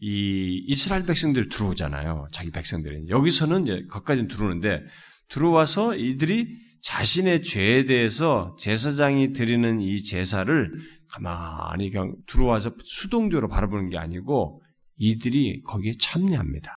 [0.00, 2.28] 이 이스라엘 백성들이 들어오잖아요.
[2.32, 3.08] 자기 백성들이.
[3.08, 4.84] 여기서는 이제 거기까지 들어오는데
[5.28, 6.48] 들어와서 이들이
[6.82, 10.72] 자신의 죄에 대해서 제사장이 드리는 이 제사를
[11.08, 14.62] 가만히 그냥 들어와서 수동적으로 바라보는 게 아니고
[14.96, 16.74] 이들이 거기에 참여합니다.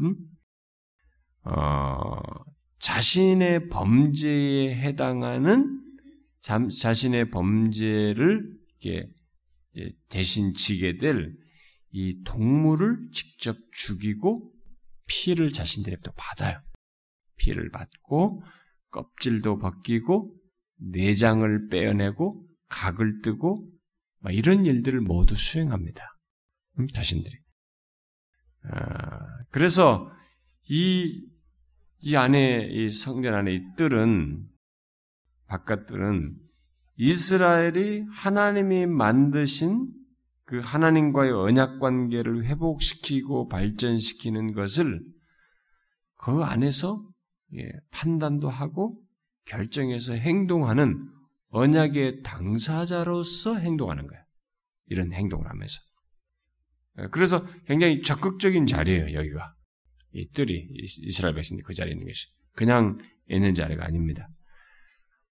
[0.00, 0.16] 음?
[1.44, 2.20] 어,
[2.78, 5.80] 자신의 범죄에 해당하는
[6.40, 9.08] 자, 자신의 범죄를 이렇게
[10.08, 11.32] 대신 지게 될
[11.92, 14.52] 이 동물을 직접 죽이고
[15.06, 16.60] 피를 자신들에게 받아요.
[17.36, 18.42] 피를 받고
[18.90, 20.36] 껍질도 벗기고
[20.76, 23.68] 내장을 빼어내고 각을 뜨고
[24.30, 26.04] 이런 일들을 모두 수행합니다.
[26.78, 27.36] 음, 자신들이.
[28.64, 30.10] 아, 그래서
[30.68, 31.26] 이,
[32.00, 34.48] 이 안에, 이 성전 안에 이 뜰은,
[35.46, 36.36] 바깥뜰은
[36.96, 39.92] 이스라엘이 하나님이 만드신
[40.44, 45.00] 그 하나님과의 언약 관계를 회복시키고 발전시키는 것을
[46.16, 47.02] 그 안에서
[47.56, 49.00] 예, 판단도 하고
[49.44, 51.08] 결정해서 행동하는
[51.48, 54.20] 언약의 당사자로서 행동하는 거야.
[54.86, 55.80] 이런 행동을 하면서.
[56.98, 59.54] 예, 그래서 굉장히 적극적인 자리예요, 여기가.
[60.12, 60.68] 이 뜰이,
[61.02, 62.26] 이스라엘 백성들이 그 자리에 있는 것이.
[62.54, 62.98] 그냥
[63.28, 64.28] 있는 자리가 아닙니다.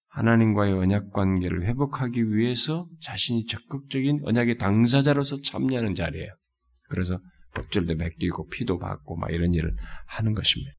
[0.07, 6.31] 하나님과의 언약 관계를 회복하기 위해서 자신이 적극적인 언약의 당사자로서 참여하는 자리예요.
[6.89, 7.19] 그래서
[7.53, 9.75] 법절도 맡기고 피도 받고 막 이런 일을
[10.07, 10.71] 하는 것입니다.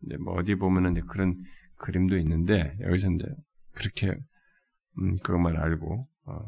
[0.00, 1.36] 근데 뭐 어디 보면은 그런
[1.76, 3.26] 그림도 있는데 여기서 이제
[3.74, 4.16] 그렇게
[4.98, 6.38] 음, 그것만 알고 어.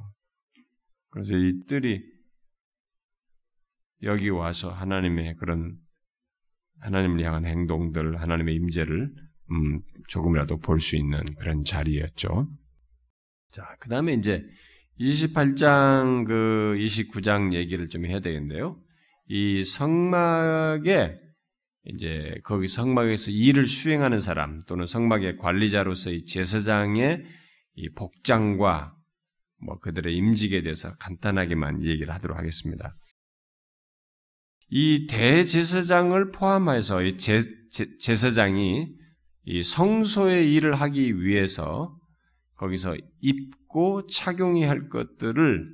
[1.11, 2.01] 그래서 이 뜰이
[4.03, 5.77] 여기 와서 하나님의 그런
[6.81, 9.09] 하나님을 향한 행동들, 하나님의 임재를
[9.51, 12.49] 음, 조금이라도 볼 수 있는 그런 자리였죠.
[13.53, 14.45] 자, 그 다음에 이제
[14.99, 18.81] 28장 그 29장 얘기를 좀 해야 되겠는데요.
[19.29, 21.19] 이 성막에
[21.85, 27.25] 이제 거기 성막에서 일을 수행하는 사람 또는 성막의 관리자로서의 제사장의
[27.75, 28.97] 이 복장과
[29.65, 32.93] 뭐 그들의 임직에 대해서 간단하게만 얘기를 하도록 하겠습니다.
[34.75, 41.95] 이 대제사장을 포함해서 이 제, 제 사장이이 성소의 일을 하기 위해서
[42.57, 45.69] 거기서 입고 착용해야 할 것들을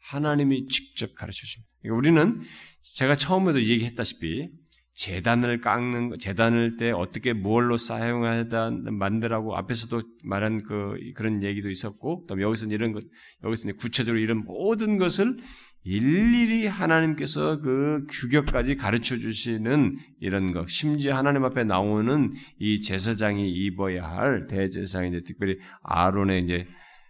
[0.00, 1.70] 하나님이 직접 가르쳐 줍니다.
[1.80, 2.42] 그러니까 우리는
[2.82, 4.50] 제가 처음에도 얘기했다시피
[4.94, 12.38] 재단을 깎는 재단을 때 어떻게 무얼로 사용하다 만들라고 앞에서도 말한 그 그런 얘기도 있었고 또
[12.38, 13.02] 여기서는 이런 것
[13.44, 15.38] 여기서 구체적으로 이런 모든 것을
[15.84, 24.04] 일일이 하나님께서 그 규격까지 가르쳐 주시는 이런 것 심지어 하나님 앞에 나오는 이 제사장이 입어야
[24.04, 26.66] 할 대제사장이 이제 특별히 아론의 이제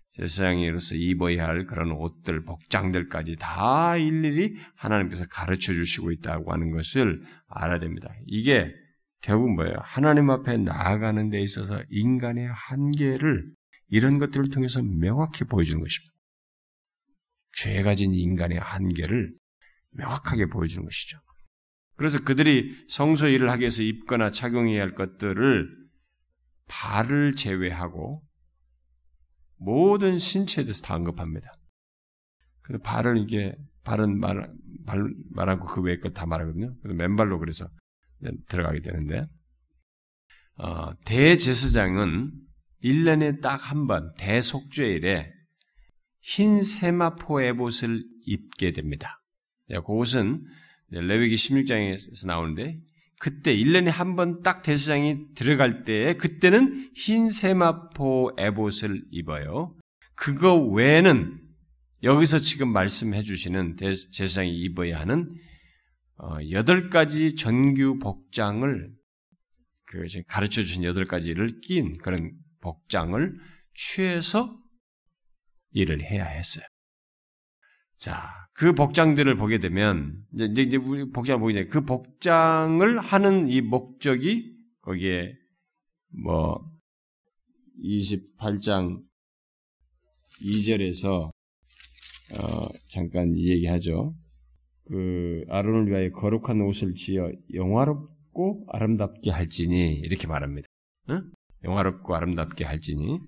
[0.09, 7.79] 제사장으로서 입어야 할 그런 옷들, 복장들까지 다 일일이 하나님께서 가르쳐 주시고 있다고 하는 것을 알아야
[7.79, 8.09] 됩니다.
[8.27, 8.75] 이게
[9.23, 9.75] 결국 뭐예요?
[9.81, 13.47] 하나님 앞에 나아가는 데 있어서 인간의 한계를
[13.89, 16.12] 이런 것들을 통해서 명확히 보여주는 것입니다.
[17.55, 19.33] 죄 가 진 인간의 한계를
[19.91, 21.19] 명확하게 보여주는 것이죠.
[21.97, 25.69] 그래서 그들이 성소 일을 하기 위해서 입거나 착용해야 할 것들을
[26.67, 28.23] 발을 제외하고
[29.59, 31.53] 모든 신체에 대해서 다 언급합니다.
[32.63, 34.49] 그래서 발을 이게 발은 말,
[34.87, 36.75] 말, 말하고 그 외의 걸 다 말하거든요.
[36.83, 37.69] 그래서 맨발로 그래서
[38.49, 39.23] 들어가게 되는데,
[40.57, 42.33] 어, 대제사장은
[42.83, 45.33] 1년에 딱 한 번, 대속죄일에
[46.23, 49.19] 흰 세마포 에봇을 입게 됩니다.
[49.69, 50.45] 그것은
[50.91, 52.79] 레위기 16장에서 나오는데,
[53.19, 59.77] 그때 1년에 한 번 딱 대사장이 들어갈 때 그때는 흰 세마포 에봇을 입어요.
[60.17, 61.41] 그거 외에는
[62.03, 63.77] 여기서 지금 말씀해 주시는
[64.11, 65.33] 제사장이 입어야 하는
[66.19, 68.91] 어, 여덟 가지 전규 복장을
[69.87, 73.31] 그 가르쳐 주신 여덟 가지를 낀 그런 복장을
[73.75, 74.59] 취해서
[75.73, 76.65] 일을 해야 했어요.
[77.97, 83.61] 자, 그 복장들을 보게 되면 이제 이제 우리 복장을 보게 되면 그 복장을 하는 이
[83.61, 85.37] 목적이 거기에
[86.25, 86.61] 뭐
[87.83, 89.01] 28장
[90.45, 94.15] 2절에서 어 잠깐 이 얘기하죠.
[94.87, 100.67] 그 아론을 위하여 거룩한 옷을 지어 영화롭고 아름답게 할지니 이렇게 말합니다.
[101.11, 101.31] 응?
[101.65, 103.21] 영화롭고 아름답게 할지니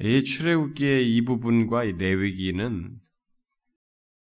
[0.00, 3.00] 이 출애굽기의 이 부분과 이 레위기는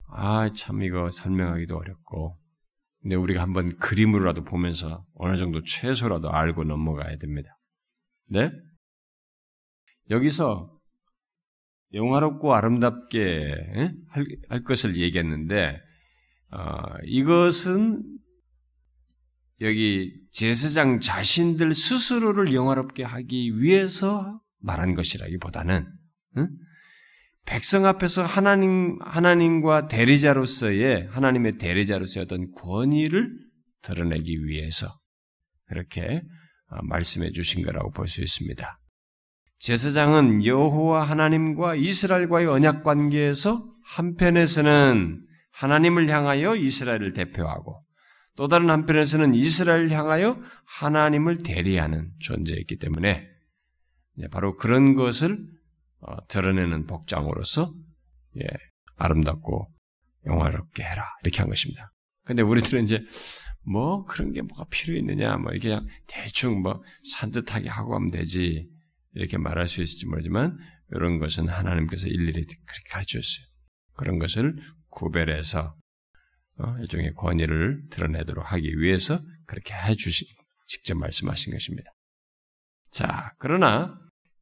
[0.09, 2.31] 아, 참 이거 설명하기도 어렵고.
[3.01, 7.57] 근데 우리가 한번 그림으로라도 보면서 어느 정도 최소라도 알고 넘어가야 됩니다.
[8.29, 8.51] 네?
[10.09, 10.77] 여기서
[11.93, 13.53] 영화롭고 아름답게
[14.09, 15.79] 할, 할 것을 얘기했는데
[16.51, 18.03] 어, 이것은
[19.61, 25.85] 여기 제사장 자신들 스스로를 영화롭게 하기 위해서 말한 것이라기보다는
[26.37, 26.47] 응?
[27.45, 33.29] 백성 앞에서 하나님, 하나님과 대리자로서의, 하나님의 대리자로서의 어떤 권위를
[33.81, 34.87] 드러내기 위해서
[35.67, 36.21] 그렇게
[36.69, 38.75] 어, 말씀해 주신 거라고 볼 수 있습니다.
[39.59, 47.79] 제사장은 여호와 하나님과 이스라엘과의 언약 관계에서 한편에서는 하나님을 향하여 이스라엘을 대표하고
[48.35, 53.23] 또 다른 한편에서는 이스라엘을 향하여 하나님을 대리하는 존재였기 때문에
[54.32, 55.38] 바로 그런 것을
[55.99, 57.71] 어, 드러내는 복장으로서
[58.38, 58.47] 예,
[58.95, 59.71] 아름답고
[60.25, 61.91] 영화롭게 해라 이렇게 한 것입니다.
[62.23, 63.03] 근데 우리들은 이제
[63.63, 68.67] 뭐 그런 게 뭐가 필요 있느냐 뭐 이렇게 그냥 대충 뭐 산뜻하게 하고 하면 되지
[69.13, 70.58] 이렇게 말할 수 있을지 모르지만
[70.91, 73.45] 이런 것은 하나님께서 일일이 그렇게 가르쳤어요.
[73.93, 74.56] 그런 것을
[74.89, 75.75] 구별해서
[76.60, 80.25] 어, 일종의 권위를 드러내도록 하기 위해서 그렇게 해주시
[80.67, 81.91] 직접 말씀하신 것입니다.
[82.89, 83.97] 자, 그러나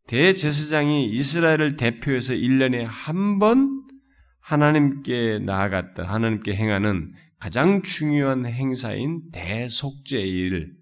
[0.08, 3.86] 대제사장이 이스라엘을 대표해서 1년에 한 번
[4.39, 10.76] 하나님께 나아갔다, 하나님께 행하는 가장 중요한 행사인 대속죄일,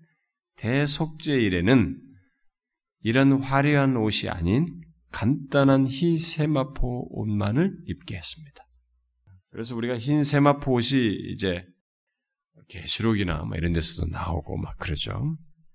[0.58, 1.98] 대속죄일에는
[3.04, 4.82] 이런 화려한 옷이 아닌
[5.12, 8.64] 간단한 흰 세마포 옷만을 입게 했습니다.
[9.50, 11.64] 그래서 우리가 흰 세마포 옷이 이제
[12.68, 15.24] 계시록이나 뭐 이런 데서도 나오고 막 그러죠.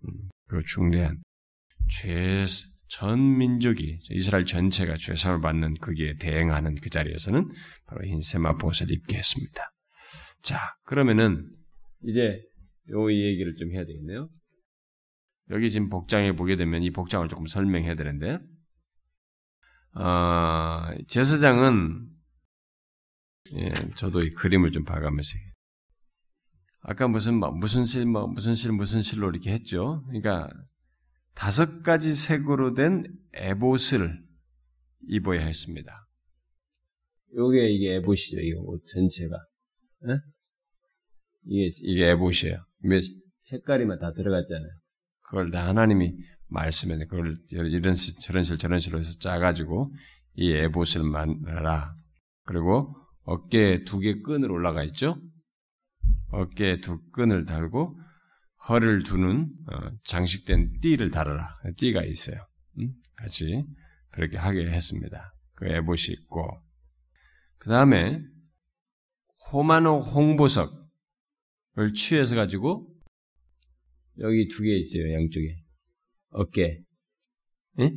[0.05, 1.23] 음, 그 중대한
[1.89, 2.45] 죄,
[2.89, 7.51] 전 민족이, 이스라엘 전체가 죄상을 받는 거기에 대행하는 그 자리에서는
[7.87, 9.73] 바로 흰 세마포옷을 입게 했습니다.
[10.43, 11.51] 자, 그러면은
[12.05, 12.43] 이제
[12.91, 14.31] 요 얘기를 좀 해야 되겠네요.
[15.51, 18.39] 여기 지금 복장에 보게 되면 이 복장을 조금 설명해야 되는데,
[19.95, 22.09] 어, 제사장은
[23.55, 25.39] 예, 저도 이 그림을 좀 봐가면서
[26.81, 30.03] 아까 무슨 뭐 무슨 실, 뭐 무슨 실, 무슨 실로 이렇게 했죠.
[30.07, 30.49] 그러니까
[31.39, 34.17] 다섯 가지 색으로 된 에봇을
[35.07, 36.05] 입어야 했습니다.
[37.37, 38.41] 요게 이게 에봇이죠.
[38.41, 39.37] 이 옷 전체가.
[40.09, 40.15] 네?
[41.47, 42.59] 이게 이게 에봇이에요.
[43.45, 44.71] 색깔이만 다 들어갔잖아요.
[45.21, 46.13] 그걸 다 하나님이
[46.49, 49.93] 말씀에 그걸 이런 실, 저런 실, 저런 실로 해서 짜가지고
[50.35, 51.95] 이 에봇을 만들라.
[52.45, 55.21] 그리고 어깨에 두 개 끈을 올라가 있죠.
[56.33, 57.97] 어깨에 두 끈을 달고
[58.69, 61.59] 허를 두는 어, 장식된 띠를 달아라.
[61.77, 62.39] 띠가 있어요.
[62.79, 62.95] 음?
[63.17, 63.65] 같이
[64.11, 65.35] 그렇게 하게 했습니다.
[65.55, 66.63] 그 에봇이 있고
[67.59, 68.23] 그 다음에
[69.53, 72.89] 호마노 홍보석을 취해서 가지고
[74.19, 75.13] 여기 두 개 있어요.
[75.15, 75.57] 양쪽에
[76.31, 76.81] 어깨
[77.81, 77.93] 예?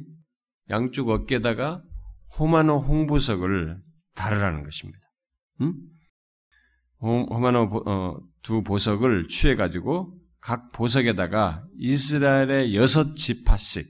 [0.69, 1.84] 양쪽 어깨에다가
[2.39, 3.78] 호마노 홍보석을
[4.15, 5.00] 달으라는 것입니다.
[5.62, 5.76] 음?
[7.02, 13.88] 호마노 어, 두 보석을 취해 가지고 각 보석에다가 이스라엘의 여섯 지파씩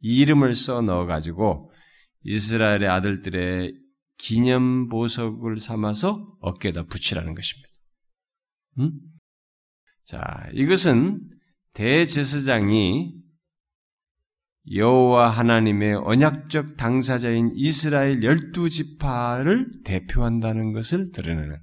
[0.00, 1.72] 이름을 써 넣어 가지고
[2.22, 3.74] 이스라엘의 아들들의
[4.18, 7.68] 기념 보석을 삼아서 어깨에다 붙이라는 것입니다.
[8.78, 8.92] 음?
[10.04, 11.20] 자, 이것은
[11.72, 13.14] 대제사장이
[14.74, 21.56] 여호와 하나님의 언약적 당사자인 이스라엘 열두 지파를 대표한다는 것을 드러내는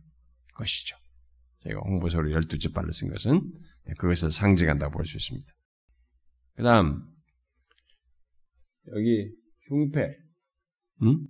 [0.56, 0.98] 것이죠.
[1.64, 3.52] 제가 홍보서로 열두 지파를 쓴 것은
[4.00, 5.48] 그것을 상징한다고 볼 수 있습니다.
[6.56, 7.02] 그 다음,
[8.96, 9.30] 여기
[9.70, 10.16] 흉패.
[11.04, 11.28] 음?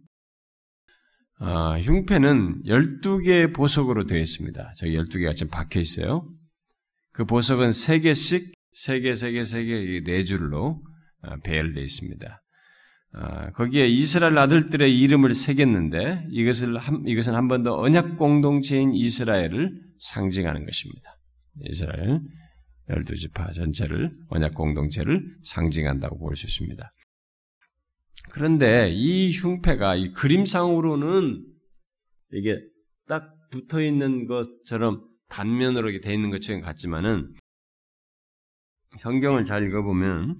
[1.39, 4.73] 아, 흉패는 12개의 보석으로 되어 있습니다.
[4.77, 6.29] 저기 12개가 지금 박혀 있어요.
[7.11, 10.81] 그 보석은 3개씩, 3개, 3개, 3개, 4줄로
[11.43, 12.39] 배열되어 있습니다.
[13.13, 19.71] 아, 거기에 이스라엘 아들들의 이름을 새겼는데 이것을 한, 이것은 한 번 더 언약 공동체인 이스라엘을
[19.99, 21.17] 상징하는 것입니다.
[21.61, 22.19] 이스라엘
[22.89, 26.91] 열두 지파 전체를 언약 공동체를 상징한다고 볼 수 있습니다.
[28.31, 31.45] 그런데 이 흉패가 이 그림상으로는
[32.33, 32.59] 이게
[33.07, 37.33] 딱 붙어 있는 것처럼 단면으로 되어 있는 것처럼 같지만은
[38.97, 40.39] 성경을 잘 읽어보면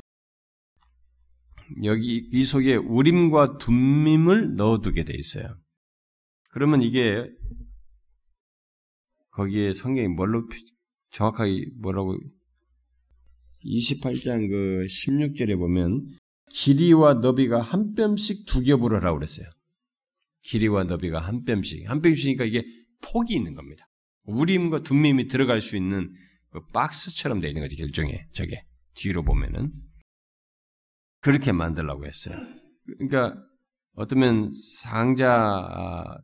[1.83, 5.57] 여기 이 속에 우림과 둠밈을 넣어두게 돼 있어요.
[6.51, 7.27] 그러면 이게
[9.31, 10.47] 거기에 성경이 뭘로
[11.11, 12.17] 정확하게 뭐라고
[13.65, 16.07] 28장 그 16절에 보면
[16.49, 19.47] 길이와 너비가 한 뼘씩 두 겹으로 하라고 그랬어요.
[20.43, 21.89] 길이와 너비가 한 뼘씩.
[21.89, 22.63] 한 뼘씩이니까 이게
[23.01, 23.87] 폭이 있는 겁니다.
[24.25, 26.13] 우림과 둠밈이 들어갈 수 있는
[26.51, 28.27] 그 박스처럼 되어 있는 거지, 결정에.
[28.31, 28.63] 저게.
[28.93, 29.71] 뒤로 보면은.
[31.19, 32.37] 그렇게 만들라고 했어요.
[32.85, 33.35] 그러니까
[33.93, 34.49] 어쩌면
[34.81, 36.17] 상자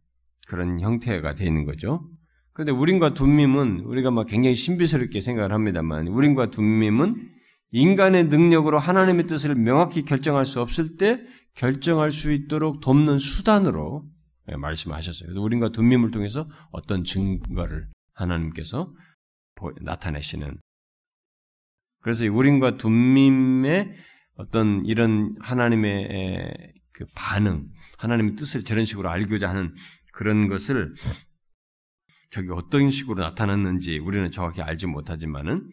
[0.48, 2.08] 그런 형태가 되어 있는 거죠.
[2.54, 7.30] 그런데 우림과 둠밈은 우리가 막 굉장히 신비스럽게 생각을 합니다만 우림과 둠밈은
[7.72, 11.24] 인간의 능력으로 하나님의 뜻을 명확히 결정할 수 없을 때
[11.56, 14.06] 결정할 수 있도록 돕는 수단으로
[14.52, 15.28] 예, 말씀하셨어요.
[15.28, 18.86] 그래서 우림과 둠밈을 통해서 어떤 증거를 하나님께서
[19.82, 20.58] 나타내시는
[22.02, 23.92] 그래서 우림과 둠밈의
[24.36, 29.74] 어떤 이런 하나님의 그 반응, 하나님의 뜻을 저런 식으로 알고자 하는
[30.14, 30.94] 그런 것을
[32.32, 35.70] 저기 어떤 식으로 나타났는지 우리는 정확히 알지 못하지만은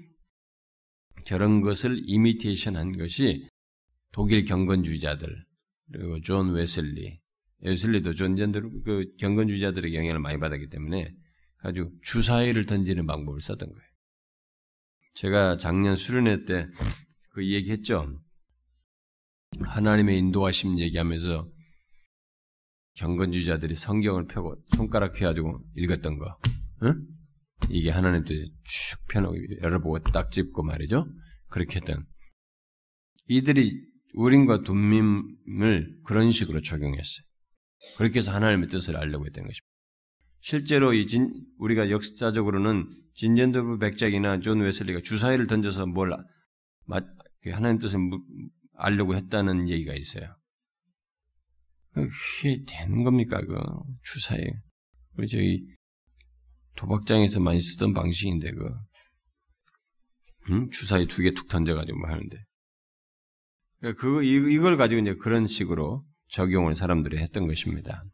[1.25, 3.49] 저런 것을 이미테이션 한 것이
[4.13, 5.45] 독일 경건주의자들
[5.93, 7.17] 그리고 존 웨슬리,
[7.61, 11.11] 웨슬리도 진젠도르프 그 경건주의자들의 영향을 많이 받았기 때문에
[11.59, 13.89] 아주 주사위를 던지는 방법을 썼던 거예요.
[15.15, 16.67] 제가 작년 수련회 때
[17.39, 18.21] 그 얘기했죠.
[19.61, 21.49] 하나님의 인도하심 얘기하면서
[22.99, 26.39] 경건주의자들이 성경을 펴고 손가락 펴가지고 읽었던 거,
[26.83, 27.07] 응?
[27.71, 31.05] 이게 하나님 뜻이 쭉 펴놓고 열어보고 딱 짚고 말이죠.
[31.49, 32.05] 그렇게 했던
[33.29, 37.25] 이들이 우림과 둠밈을 그런 식으로 적용했어요.
[37.97, 39.67] 그렇게 해서 하나님의 뜻을 알려고 했던 것입니다.
[40.41, 47.99] 실제로 이 진, 우리가 역사적으로는 진젠도르프 백작이나 존 웨슬리가 주사위를 던져서 뭘 그 하나님 뜻을
[48.75, 50.33] 알려고 했다는 얘기가 있어요.
[52.07, 53.57] 그게 되는 겁니까, 그
[54.05, 54.43] 주사위?
[55.17, 55.65] 우리 저희
[56.77, 58.71] 도박장에서 많이 쓰던 방식인데 그
[60.51, 60.71] 음?
[60.71, 62.37] 주사위 두 개 툭 던져가지고 뭐 하는데
[63.81, 68.05] 그러니까 그 이걸 가지고 이제 그런 식으로 적용을 사람들이 했던 것입니다.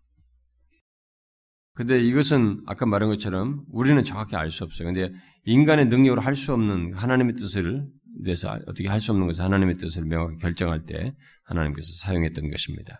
[1.74, 4.86] 근데 이것은 아까 말한 것처럼 우리는 정확히 알 수 없어요.
[4.92, 5.12] 근데
[5.44, 7.84] 인간의 능력으로 할 수 없는 하나님의 뜻을
[8.22, 11.14] 내서 어떻게 할 수 없는 것을 하나님의 뜻을 명확히 결정할 때
[11.44, 12.98] 하나님께서 사용했던 것입니다.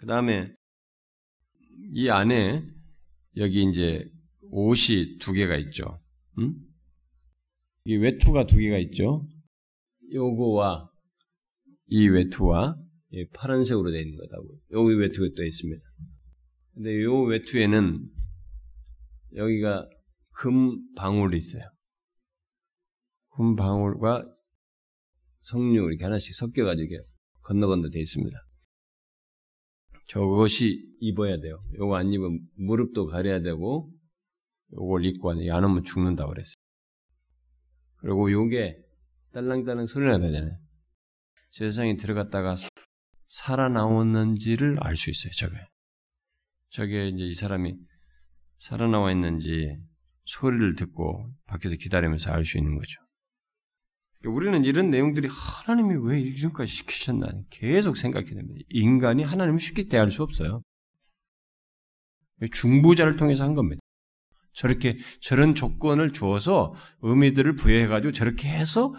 [0.00, 0.50] 그 다음에
[1.92, 2.66] 이 안에
[3.36, 4.02] 여기 이제
[4.50, 5.98] 옷이 두 개가 있죠.
[6.38, 6.56] 음?
[7.84, 9.28] 이 외투가 두 개가 있죠.
[10.10, 10.90] 요거와
[11.88, 12.76] 이 외투와
[13.34, 14.58] 파란색으로 되어 있는 거다고.
[14.70, 15.82] 여기 외투가 또 있습니다.
[16.74, 18.10] 근데 요 외투에는
[19.36, 19.86] 여기가
[20.32, 21.64] 금 방울이 있어요.
[23.36, 24.24] 금 방울과
[25.42, 26.96] 석류 이렇게 하나씩 섞여가지고
[27.42, 28.49] 건너 건너 되어 있습니다.
[30.10, 31.60] 저것이 입어야 돼요.
[31.78, 33.92] 요거 안 입으면 무릎도 가려야 되고
[34.72, 36.54] 요걸 입고 안 하면 죽는다고 그랬어요.
[37.98, 38.74] 그리고 요게
[39.32, 40.58] 딸랑딸랑 소리가 나잖아요.
[41.50, 42.56] 세상에 들어갔다가
[43.28, 45.56] 살아나왔는지를 알 수 있어요, 저게.
[46.70, 47.76] 저게 이제 이 사람이
[48.58, 49.76] 살아나와 있는지
[50.24, 53.00] 소리를 듣고 밖에서 기다리면서 알 수 있는 거죠.
[54.26, 58.60] 우리는 이런 내용들이 하나님이 왜 이런까지 시키셨나 계속 생각해야 됩니다.
[58.68, 60.62] 인간이 하나님을 쉽게 대할 수 없어요.
[62.52, 63.80] 중보자를 통해서 한 겁니다.
[64.52, 68.94] 저렇게 저런 조건을 주어서 의미들을 부여해가지고 저렇게 해서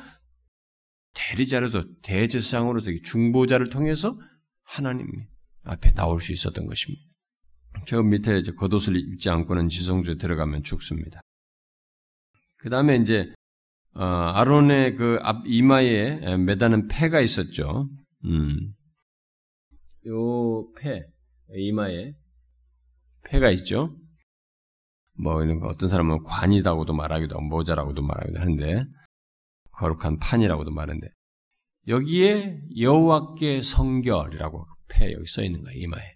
[1.14, 4.16] 대리자로서 대제상으로서 중보자를 통해서
[4.64, 5.08] 하나님
[5.64, 7.04] 앞에 나올 수 있었던 것입니다.
[7.86, 11.22] 저 밑에 겉옷을 입지 않고는 지성주에 들어가면 죽습니다.
[12.58, 13.34] 그 다음에 이제 어,
[13.94, 17.90] 아론의 그 앞 이마에 매다는 패가 있었죠.
[18.26, 18.74] 음.
[20.08, 21.04] 요 패,
[21.56, 22.14] 이마에
[23.26, 23.96] 패가 있죠.
[25.14, 28.84] 뭐 이런 거 어떤 사람은 관이다고도 말하기도 하고 모자라고도 말하기도 하는데
[29.74, 31.08] 거룩한 판이라고도 말하는데
[31.88, 36.16] 여기에 여호와께 성결이라고 패 여기 써 있는 거예요 이마에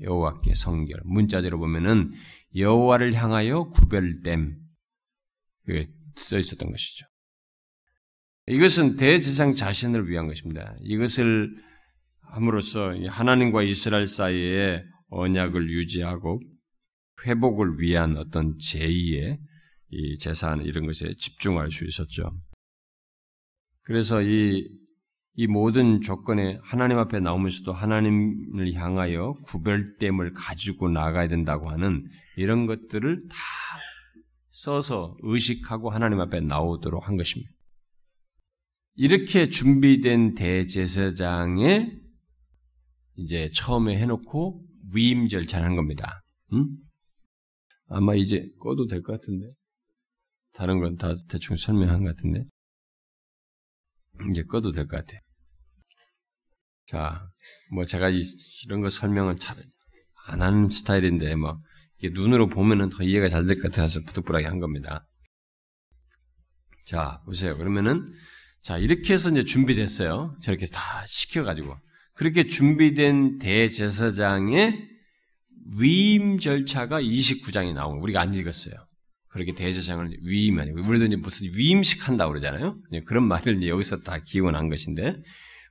[0.00, 2.12] 여호와께 성결 문자대로 보면은
[2.54, 4.58] 여호와를 향하여 구별됨
[6.16, 7.06] 써 있었던 것이죠.
[8.46, 10.74] 이것은 대제상 자신을 위한 것입니다.
[10.82, 11.52] 이것을
[12.32, 16.40] 함으로써 하나님과 이스라엘 사이에 언약을 유지하고
[17.26, 19.36] 회복을 위한 어떤 제2의
[19.90, 22.32] 이 재산 이런 것에 집중할 수 있었죠.
[23.82, 24.68] 그래서 이,
[25.34, 32.04] 이 모든 조건에 하나님 앞에 나오면서도 하나님을 향하여 구별됨을 가지고 나가야 된다고 하는
[32.36, 33.36] 이런 것들을 다
[34.50, 37.50] 써서 의식하고 하나님 앞에 나오도록 한 것입니다.
[38.94, 41.92] 이렇게 준비된 대제사장에
[43.16, 46.18] 이제 처음에 해놓고 위임 절차를 한 겁니다.
[46.52, 46.76] 음?
[47.86, 49.46] 아마 이제 꺼도 될 것 같은데
[50.52, 52.44] 다른 건 다 대충 설명한 것 같은데
[54.30, 55.18] 이제 꺼도 될 것 같아.
[56.86, 57.28] 자,
[57.72, 59.56] 뭐 제가 이런 거 설명을 잘
[60.26, 61.58] 안 하는 스타일인데 뭐
[62.08, 65.06] 눈으로 보면은 더 이해가 잘 될 것 같아서 부득불하게 한 겁니다.
[66.86, 67.56] 자, 보세요.
[67.56, 68.06] 그러면은,
[68.62, 70.36] 자, 이렇게 해서 이제 준비됐어요.
[70.42, 71.76] 저렇게 다 시켜가지고.
[72.14, 74.88] 그렇게 준비된 대제사장의
[75.78, 78.74] 위임 절차가 29장에 나오고, 우리가 안 읽었어요.
[79.28, 82.76] 그렇게 대제사장을 위임하니 우리도 이제 무슨 위임식 한다고 그러잖아요.
[83.06, 85.16] 그런 말을 여기서 다 기원한 것인데,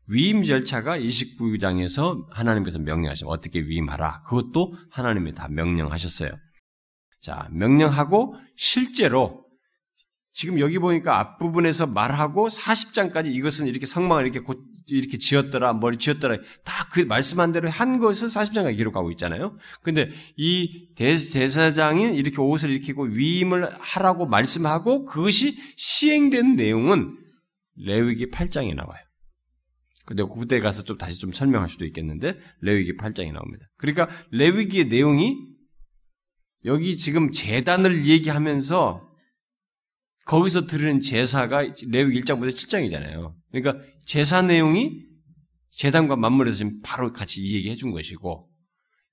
[0.09, 4.23] 위임 절차가 29장에서 하나님께서 명령하시면 어떻게 위임하라.
[4.23, 6.31] 그것도 하나님이 다 명령하셨어요.
[7.21, 9.43] 자, 명령하고 실제로
[10.33, 16.37] 지금 여기 보니까 앞부분에서 말하고 40장까지 이것은 이렇게 성망을 이렇게 곧 이렇게 지었더라, 머리 지었더라,
[16.63, 19.55] 다 그 말씀한 대로 한 것을 40장까지 기록하고 있잖아요.
[19.83, 27.15] 근데 이 대사장이 이렇게 옷을 입히고 위임을 하라고 말씀하고 그것이 시행된 내용은
[27.75, 29.08] 레위기 8장에 나와요.
[30.09, 33.67] 근데 그때 가서 좀 다시 좀 설명할 수도 있겠는데 레위기 8장이 나옵니다.
[33.77, 35.37] 그러니까 레위기의 내용이
[36.65, 39.07] 여기 지금 재단을 얘기하면서
[40.25, 43.35] 거기서 들으는 제사가 레위기 1장부터 7장이잖아요.
[43.51, 45.05] 그러니까 제사 내용이
[45.69, 48.49] 재단과 맞물려서 지금 바로 같이 이 얘기 해준 것이고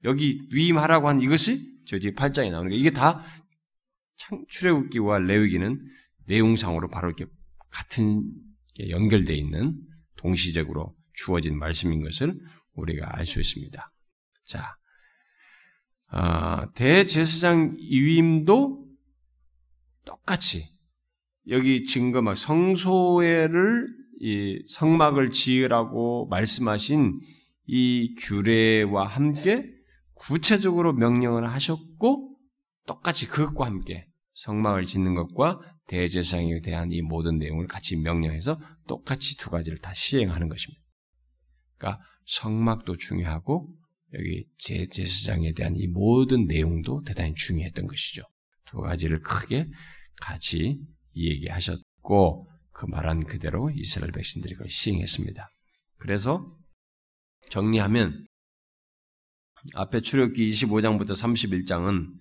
[0.05, 3.23] 여기 위임하라고 한 이것이 저 뒤에 8장에 나오는 게 이게 다
[4.49, 5.79] 출애굽기와 레위기는
[6.25, 7.27] 내용상으로 바로 이렇게
[7.69, 8.23] 같은
[8.89, 9.79] 연결되어 있는
[10.27, 12.35] 동시적으로 주어진 말씀인 것을
[12.75, 13.91] 우리가 알 수 있습니다.
[14.45, 14.75] 자,
[16.09, 18.85] 아, 대제사장 위임도
[20.05, 20.65] 똑같이
[21.49, 23.87] 여기 증거 막 성소회를
[24.21, 27.21] 이 성막을 지으라고 말씀하신
[27.67, 29.73] 이 규례와 함께
[30.15, 32.37] 구체적으로 명령을 하셨고
[32.87, 39.51] 똑같이 그것과 함께 성막을 짓는 것과 대제사장에 대한 이 모든 내용을 같이 명령해서 똑같이 두
[39.51, 40.83] 가지를 다 시행하는 것입니다.
[41.79, 43.75] 그러니까 성막도 중요하고
[44.15, 48.23] 여기 제 제사장에 대한 이 모든 내용도 대단히 중요했던 것이죠.
[48.67, 49.69] 두 가지를 크게
[50.21, 50.81] 같이
[51.15, 55.49] 얘기하셨고 그 말한 그대로 이스라엘 백성들이 그걸 시행했습니다.
[55.97, 56.55] 그래서
[57.49, 58.27] 정리하면
[59.75, 62.13] 앞에 출애굽기 25장부터 31장은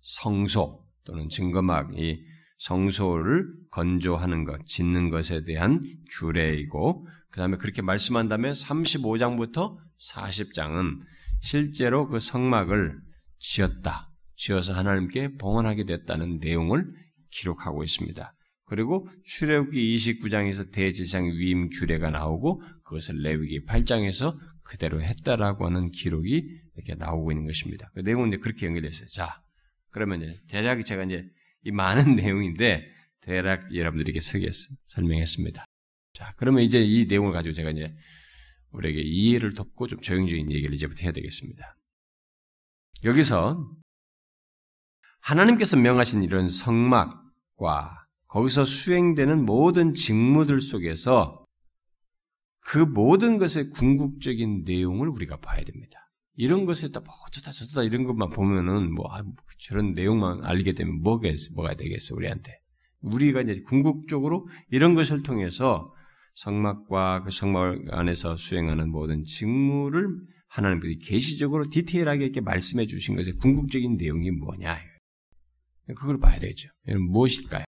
[0.00, 2.18] 성소 또는 증거막 이
[2.58, 5.80] 성소를 건조하는 것, 짓는 것에 대한
[6.18, 9.76] 규례이고 그 다음에 그렇게 말씀한 다음에 35장부터
[10.12, 11.00] 40장은
[11.40, 12.98] 실제로 그 성막을
[13.38, 14.06] 지었다.
[14.36, 16.86] 지어서 하나님께 봉헌하게 됐다는 내용을
[17.30, 18.32] 기록하고 있습니다.
[18.66, 26.42] 그리고 출애굽기 29장에서 대지상 위임 규례가 나오고 그것을 레위기 8장에서 그대로 했다라고 하는 기록이
[26.74, 27.90] 이렇게 나오고 있는 것입니다.
[27.94, 29.06] 그 내용은 이제 그렇게 연결됐어요.
[29.08, 29.40] 자,
[29.96, 31.24] 그러면 이제 대략 제가 이제
[31.64, 32.86] 이 많은 내용인데
[33.22, 34.20] 대략 여러분들에게
[34.84, 35.64] 설명했습니다.
[36.12, 37.90] 자, 그러면 이제 이 내용을 가지고 제가 이제
[38.72, 41.78] 우리에게 이해를 돕고 좀 조용적인 얘기를 이제부터 해야 되겠습니다.
[43.04, 43.74] 여기서
[45.20, 51.42] 하나님께서 명하신 이런 성막과 거기서 수행되는 모든 직무들 속에서
[52.60, 56.05] 그 모든 것의 궁극적인 내용을 우리가 봐야 됩니다.
[56.36, 59.22] 이런 것에 다뭐 어쩌다 저쩌다 이런 것만 보면은 뭐 아,
[59.58, 62.52] 저런 내용만 알게 되면 뭐가 뭐가 되겠어 우리한테.
[63.00, 65.92] 우리가 이제 궁극적으로 이런 것을 통해서
[66.34, 70.08] 성막과 그 성막 안에서 수행하는 모든 직무를
[70.48, 74.78] 하나님께서 계시적으로 디테일하게 이렇게 말씀해 주신 것의 궁극적인 내용이 뭐냐.
[75.96, 76.68] 그걸 봐야 되죠.
[76.86, 77.64] 이건 무엇일까요?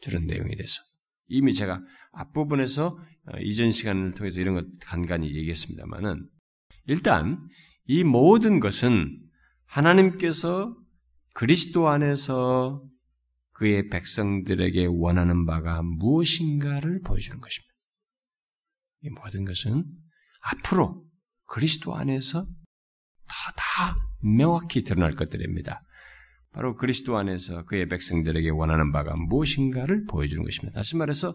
[0.00, 0.82] 저런 내용에 대해서.
[1.28, 1.80] 이미 제가
[2.12, 6.28] 앞부분에서 어, 이전 시간을 통해서 이런 것 간간히 얘기했습니다만은
[6.86, 7.38] 일단
[7.86, 9.18] 이 모든 것은
[9.66, 10.72] 하나님께서
[11.34, 12.80] 그리스도 안에서
[13.52, 17.72] 그의 백성들에게 원하는 바가 무엇인가를 보여주는 것입니다.
[19.02, 19.84] 이 모든 것은
[20.42, 21.02] 앞으로
[21.46, 22.44] 그리스도 안에서
[23.26, 25.80] 다, 다 명확히 드러날 것들입니다.
[26.52, 30.80] 바로 그리스도 안에서 그의 백성들에게 원하는 바가 무엇인가를 보여주는 것입니다.
[30.80, 31.34] 다시 말해서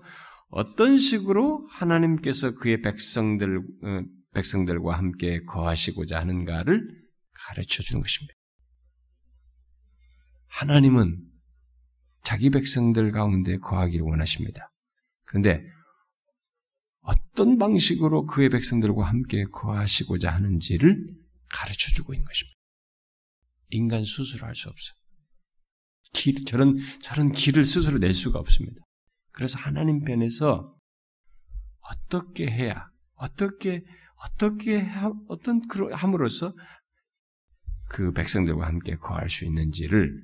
[0.49, 4.01] 어떤 식으로 하나님께서 그의 백성들, 어,
[4.37, 6.87] 백성들과 함께 거하시고자 하는가를
[7.33, 8.33] 가르쳐 주는 것입니다.
[10.47, 11.23] 하나님은
[12.23, 14.69] 자기 백성들 가운데 거하기를 원하십니다.
[15.25, 15.63] 그런데
[17.01, 20.93] 어떤 방식으로 그의 백성들과 함께 거하시고자 하는지를
[21.49, 22.57] 가르쳐 주고 있는 것입니다.
[23.69, 24.95] 인간 스스로 할 수 없어요.
[26.13, 28.81] 길, 저런, 저런 길을 스스로 낼 수가 없습니다.
[29.31, 30.75] 그래서 하나님 편에서
[31.81, 33.83] 어떻게 해야, 어떻게,
[34.17, 34.87] 어떻게,
[35.27, 35.61] 어떤,
[35.93, 36.53] 함으로써
[37.89, 40.21] 그 백성들과 함께 거할 수 있는지를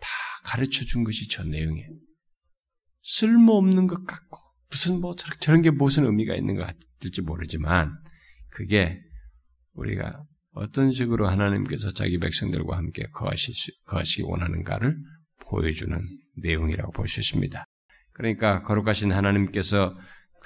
[0.00, 0.08] 다
[0.44, 1.88] 가르쳐 준 것이 저 내용이에요.
[3.02, 4.38] 쓸모없는 것 같고,
[4.70, 7.92] 무슨 뭐 저런 게 무슨 의미가 있는 것 같을지 모르지만,
[8.50, 9.00] 그게
[9.72, 10.20] 우리가
[10.52, 13.52] 어떤 식으로 하나님께서 자기 백성들과 함께 거하시,
[13.84, 14.96] 거하시기 원하는가를
[15.46, 15.98] 보여주는
[16.42, 17.64] 내용이라고 볼 수 있습니다.
[18.12, 19.96] 그러니까 거룩하신 하나님께서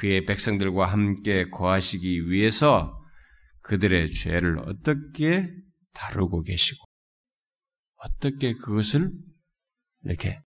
[0.02, 3.00] 그의 백성들과 함께 거하시기 위해서
[3.60, 5.48] 그들의 죄를 어떻게
[5.94, 6.84] 다루고 계시고
[7.94, 9.12] 어떻게 그것을
[10.02, 10.40] 이렇게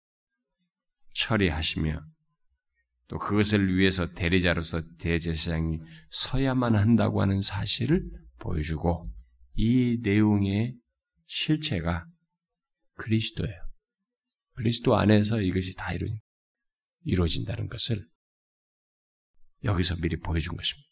[1.13, 2.05] 처리하시며
[3.07, 5.79] 또 그것을 위해서 대리자로서 대제사장이
[6.11, 8.03] 서야만 한다고 하는 사실을
[8.41, 9.09] 보여주고
[9.55, 10.75] 이 내용의
[11.27, 12.09] 실체가
[12.97, 13.63] 그리스도예요.
[14.55, 16.09] 그리스도 안에서 이것이 다 이루,
[17.05, 18.05] 이루어진다는 것을
[19.65, 20.89] 여기서 미리 보여준 것입니다.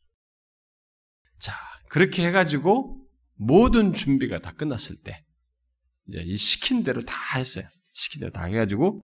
[1.38, 1.54] 자,
[1.88, 5.22] 그렇게 해가지고 모든 준비가 다 끝났을 때,
[6.08, 7.66] 이제 이 시킨 대로 다 했어요.
[7.92, 9.00] 시킨 대로 다 해가지고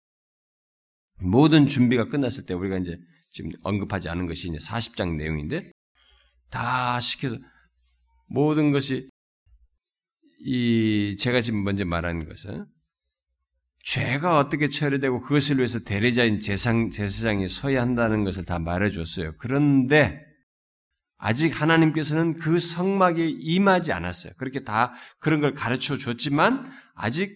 [1.19, 2.97] 모든 준비가 끝났을 때 우리가 이제
[3.29, 5.71] 지금 언급하지 않은 것이 이제 40장 내용인데
[6.49, 7.37] 다 시켜서
[8.27, 9.09] 모든 것이
[10.39, 12.65] 이 제가 지금 먼저 말한 것은
[13.83, 19.33] 죄가 어떻게 처리되고 그것을 위해서 대리자인 제상, 제사장이 서야 한다는 것을 다 말해줬어요.
[19.37, 20.21] 그런데
[21.17, 24.33] 아직 하나님께서는 그 성막에 임하지 않았어요.
[24.37, 27.33] 그렇게 다 그런 걸 가르쳐 줬지만 아직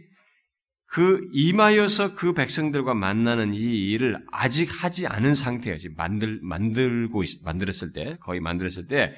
[0.85, 5.77] 그 임하여서 그 백성들과 만나는 이 일을 아직 하지 않은 상태예요.
[5.77, 9.13] 지금 만들 만들고 있, 만들었을 때 거의 만들었을 때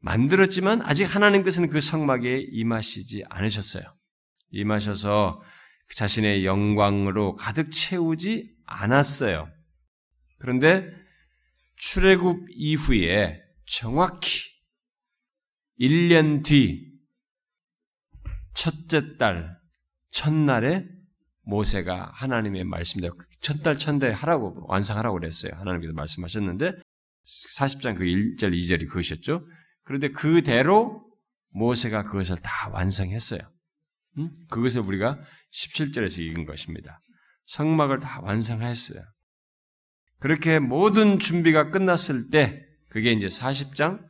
[0.00, 3.84] 만들었지만 아직 하나님께서는 그 성막에 임하시지 않으셨어요.
[4.50, 5.40] 임하셔서
[5.94, 9.48] 자신의 영광으로 가득 채우지 않았어요.
[10.38, 10.90] 그런데
[11.76, 14.52] 출애굽 이후에 정확히
[15.80, 16.92] 1년 뒤
[18.54, 19.56] 첫째 달
[20.10, 20.86] 첫날에
[21.44, 25.52] 모세가 하나님의 말씀대로 첫달 첫날 하라고 완성하라고 그랬어요.
[25.56, 26.72] 하나님께서 말씀하셨는데
[27.24, 29.40] 40장 그 1절, 2절이 그것이었죠.
[29.84, 31.04] 그런데 그대로
[31.50, 33.40] 모세가 그것을 다 완성했어요.
[34.18, 34.32] 음?
[34.50, 35.18] 그것을 우리가
[35.52, 37.00] 17절에서 읽은 것입니다.
[37.46, 39.02] 성막을 다 완성했어요.
[40.18, 44.00] 그렇게 모든 준비가 끝났을 때, 그게 이제 40장,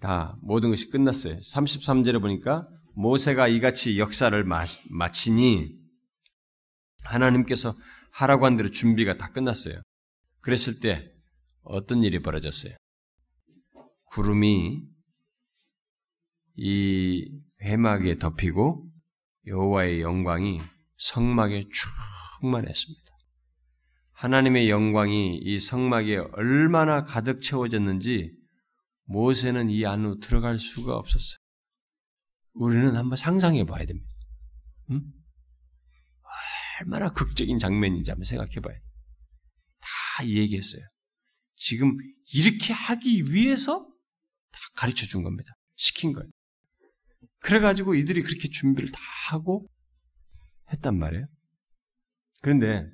[0.00, 1.36] 다 모든 것이 끝났어요.
[1.36, 4.44] 33절에 보니까 모세가 이같이 역사를
[4.90, 5.78] 마치니
[7.04, 7.74] 하나님께서
[8.12, 9.80] 하라고 한 대로 준비가 다 끝났어요.
[10.40, 11.04] 그랬을 때
[11.62, 12.74] 어떤 일이 벌어졌어요?
[14.06, 14.82] 구름이
[16.56, 18.89] 이 회막에 덮이고
[19.50, 20.60] 여호와의 영광이
[20.98, 21.68] 성막에
[22.40, 23.10] 충만했습니다.
[24.12, 28.30] 하나님의 영광이 이 성막에 얼마나 가득 채워졌는지
[29.04, 31.38] 모세는 이 안으로 들어갈 수가 없었어요.
[32.52, 34.08] 우리는 한번 상상해 봐야 됩니다.
[34.90, 35.12] 응?
[36.80, 38.88] 얼마나 극적인 장면인지 한번 생각해 봐야 돼요.
[39.80, 40.82] 다 얘기했어요.
[41.56, 41.94] 지금
[42.32, 43.80] 이렇게 하기 위해서
[44.52, 45.52] 다 가르쳐 준 겁니다.
[45.76, 46.30] 시킨 거예요.
[47.40, 48.98] 그래가지고 이들이 그렇게 준비를 다
[49.30, 49.62] 하고
[50.72, 51.24] 했단 말이에요.
[52.42, 52.90] 그런데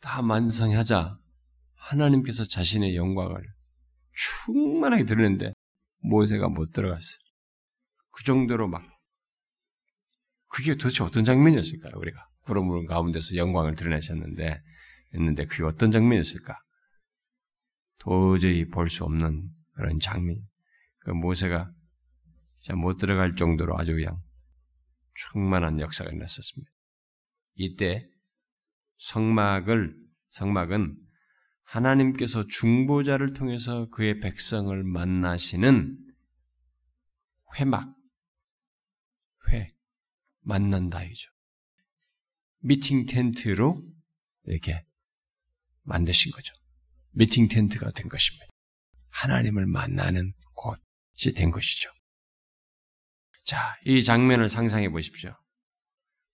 [0.00, 1.18] 다 만성하자
[1.74, 3.42] 하나님께서 자신의 영광을
[4.12, 5.52] 충만하게 드러냈는데
[5.98, 7.18] 모세가 못 들어갔어요.
[8.10, 8.82] 그 정도로 막
[10.48, 11.92] 그게 도대체 어떤 장면이었을까요?
[11.96, 14.62] 우리가 구름 가운데서 영광을 드러내셨는데
[15.14, 16.58] 했는데 그게 어떤 장면이었을까?
[17.98, 20.40] 도저히 볼 수 없는 그런 장면.
[21.00, 21.70] 그 모세가
[22.74, 24.20] 못 들어갈 정도로 아주 그냥
[25.14, 26.70] 충만한 역사가 일어났었습니다.
[27.54, 28.02] 이때
[28.98, 29.98] 성막을
[30.30, 30.96] 성막은
[31.62, 35.98] 하나님께서 중보자를 통해서 그의 백성을 만나시는
[37.58, 37.94] 회막,
[39.50, 39.68] 회,
[40.40, 41.30] 만난다이죠.
[42.58, 43.82] 미팅 텐트로
[44.44, 44.80] 이렇게
[45.82, 46.54] 만드신 거죠.
[47.10, 48.46] 미팅 텐트가 된 것입니다.
[49.08, 51.90] 하나님을 만나는 곳이 된 것이죠.
[53.46, 55.34] 자, 이 장면을 상상해 보십시오.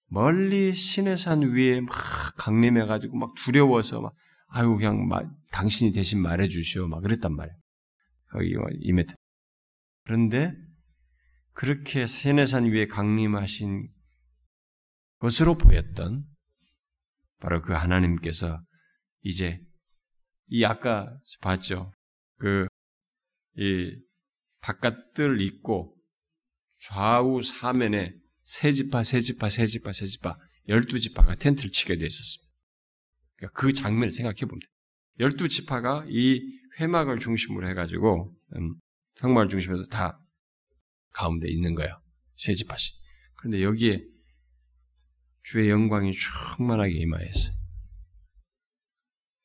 [0.06, 1.92] 멀리 신의 산 위에 막
[2.36, 4.14] 강림해가지고 막 두려워서 막,
[4.48, 6.88] 아유, 그냥 막, 당신이 대신 말해주시오.
[6.88, 7.56] 막 그랬단 말이에요.
[8.30, 9.14] 거기 이메트.
[10.04, 10.52] 그런데
[11.52, 13.88] 그렇게 신의 산 위에 강림하신
[15.18, 16.24] 것으로 보였던
[17.38, 18.60] 바로 그 하나님께서
[19.22, 19.56] 이제
[20.48, 21.92] 이 아까 봤죠.
[22.38, 22.66] 그
[23.56, 23.94] 이
[24.60, 25.94] 바깥들 있고
[26.84, 30.34] 좌우 사면에 세 지파, 세 지파, 세 지파, 세 지파,
[30.68, 32.52] 열두 지파가 텐트를 치게 돼 있었습니다.
[33.36, 34.66] 그러니까 그 장면을 생각해 봅니다.
[35.20, 36.40] 열두 지파가 이
[36.80, 38.74] 회막을 중심으로 해가지고 음,
[39.16, 40.18] 성막을 중심으로 다
[41.12, 41.96] 가운데 있는 거예요.
[42.36, 42.96] 세 지파씩.
[43.36, 44.04] 그런데 여기에
[45.44, 47.52] 주의 영광이 충만하게 임하였어요.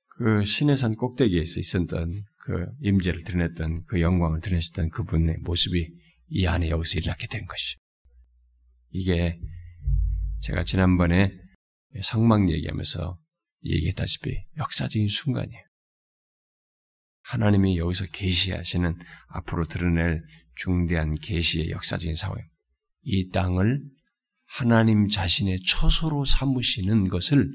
[0.07, 5.87] 그 신해산 꼭대기에 있었던 그 임재를 드러냈던 그 영광을 드러냈던 그분의 모습이
[6.29, 7.79] 이 안에 여기서 일어나게 된 것이죠.
[8.89, 9.39] 이게
[10.41, 11.31] 제가 지난번에
[12.01, 13.17] 성막 얘기하면서
[13.63, 15.61] 얘기했다시피 역사적인 순간이에요.
[17.21, 18.93] 하나님이 여기서 계시하시는
[19.27, 20.23] 앞으로 드러낼
[20.55, 22.55] 중대한 계시의 역사적인 상황입니다.
[23.03, 23.81] 이 땅을
[24.45, 27.51] 하나님 자신의 처소로 삼으시는 것을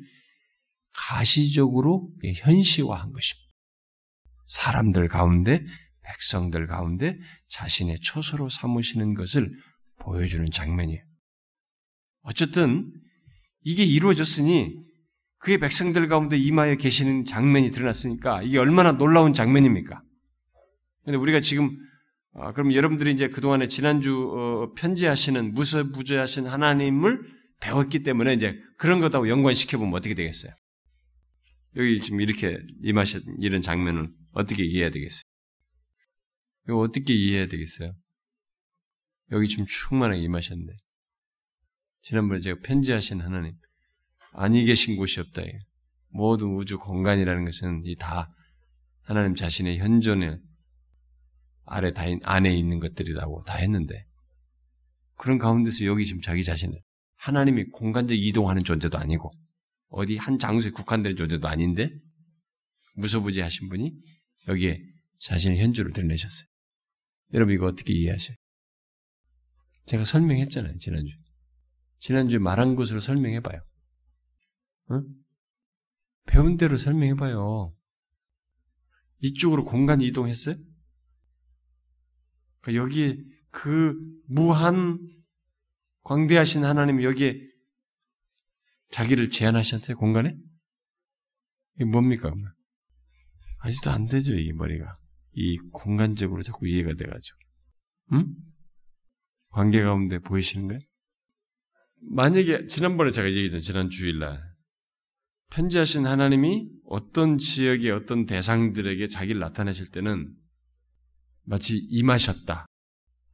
[0.93, 3.53] 가시적으로 현시화한 것입니다.
[4.47, 5.61] 사람들 가운데,
[6.05, 7.15] 백성들 가운데
[7.49, 9.53] 자신의 처소로 삼으시는 것을
[9.99, 11.03] 보여주는 장면이에요.
[12.23, 12.93] 어쨌든
[13.63, 14.77] 이게 이루어졌으니
[15.39, 20.03] 그의 백성들 가운데 임하여 계시는 장면이 드러났으니까 이게 얼마나 놀라운 장면입니까?
[21.05, 21.77] 근데 우리가 지금
[22.35, 27.21] 아, 그럼 여러분들이 이제 그동안에 지난주 어, 편지하시는 무서부조하신 하나님을
[27.61, 30.53] 배웠기 때문에 이제 그런 것하고 연관시켜 보면 어떻게 되겠어요?
[31.77, 35.23] 여기 지금 이렇게 임하신 이런 장면은 어떻게 이해해야 되겠어요?
[36.69, 37.95] 이거 어떻게 이해해야 되겠어요?
[39.33, 40.73] 여기 지금 충만하게 임하셨는데
[42.03, 43.55] 지난번에 제가 편지하신 하나님
[44.33, 45.43] 아니 계신 곳이 없다.
[46.09, 48.27] 모든 우주 공간이라는 것은 이 다
[49.03, 50.41] 하나님 자신의 현존을
[51.65, 54.03] 아래 다 안에 있는 것들이라고 다 했는데
[55.17, 56.81] 그런 가운데서 여기 지금 자기 자신을
[57.17, 59.31] 하나님이 공간적 이동하는 존재도 아니고
[59.89, 61.89] 어디 한 장소에 국한된 존재도 아닌데
[62.97, 63.91] 무소부지 하신 분이
[64.49, 64.79] 여기에
[65.21, 66.47] 자신의 현주를 드러내셨어요.
[67.33, 68.37] 여러분 이거 어떻게 이해하셔요?
[69.87, 71.17] 제가 설명했잖아요 지난주.
[71.99, 73.61] 지난주에 말한 것으로 설명해봐요.
[74.93, 75.03] 응?
[76.27, 77.75] 배운 대로 설명해봐요.
[79.21, 80.57] 이쪽으로 공간 이동했어요?
[82.61, 83.19] 그러니까 여기에
[83.51, 83.97] 그
[84.29, 84.99] 무한
[86.03, 87.37] 광대하신 하나님 여기에
[88.91, 90.37] 자기를 제한하셨어요 공간에?
[91.77, 92.33] 이게 뭡니까?
[93.61, 94.95] 아직도 안 되죠, 이게 머리가.
[95.35, 97.39] 이 공간적으로 자꾸 이해가 돼가지고.
[98.13, 98.27] 응?
[99.51, 100.81] 관계 가운데 보이시는 거예요?
[102.01, 104.43] 만약에, 지난번에 제가 얘기했던 지난 주일날,
[105.51, 110.35] 편지하신 하나님이 어떤 지역의 어떤 대상들에게 자기를 나타내실 때는
[111.45, 112.67] 마치 임하셨다,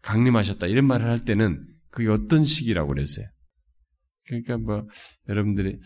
[0.03, 3.26] 강림하셨다, 이런 말을 할 때는 그게 어떤 시기라고 그랬어요.
[4.26, 4.86] 그러니까 뭐,
[5.28, 5.78] 여러분들이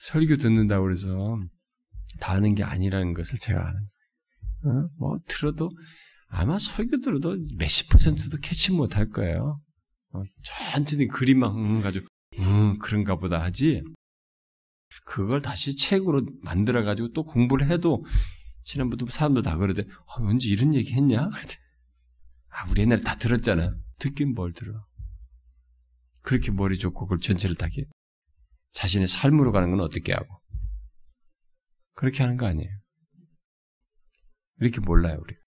[0.00, 1.40] 설교 듣는다고 그래서
[2.20, 3.88] 다 아는 게 아니라는 것을 제가 아는.
[4.64, 4.88] 어?
[4.98, 5.70] 뭐, 들어도,
[6.28, 9.58] 아마 설교 들어도 몇십 퍼센트도 캐치 못할 거예요.
[10.12, 12.06] 어, 천천히 그림만 가지고,
[12.38, 13.82] 음, 그런가 보다 하지.
[15.04, 18.04] 그걸 다시 책으로 만들어 가지고 또 공부를 해도,
[18.64, 21.20] 지난번부터 사람들 다 그러대, 아, 언제 이런 얘기 했냐?
[22.50, 23.74] 아, 우리 옛날에 다 들었잖아.
[23.98, 24.80] 듣긴 뭘 들어.
[26.22, 27.86] 그렇게 머리 좋고 그걸 전체를 다게
[28.72, 30.36] 자신의 삶으로 가는 건 어떻게 하고
[31.94, 32.70] 그렇게 하는 거 아니에요.
[34.60, 35.40] 이렇게 몰라요 우리가.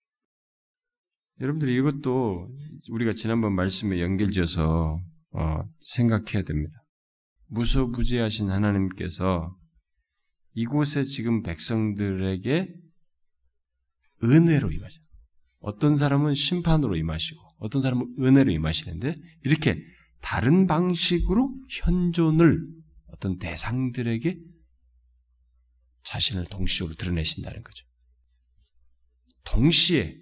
[1.40, 2.54] 여러분들이 이것도
[2.90, 5.00] 우리가 지난번 말씀에 연결지어서
[5.32, 6.84] 어, 생각해야 됩니다.
[7.46, 9.56] 무소부지하신 하나님께서
[10.54, 12.74] 이곳에 지금 백성들에게
[14.24, 15.02] 은혜로 임하죠.
[15.58, 19.80] 어떤 사람은 심판으로 임하시고 어떤 사람은 은혜로 임하시는데 이렇게
[20.20, 22.64] 다른 방식으로 현존을
[23.08, 24.36] 어떤 대상들에게
[26.04, 27.86] 자신을 동시적으로 드러내신다는 거죠.
[29.44, 30.16] 동시에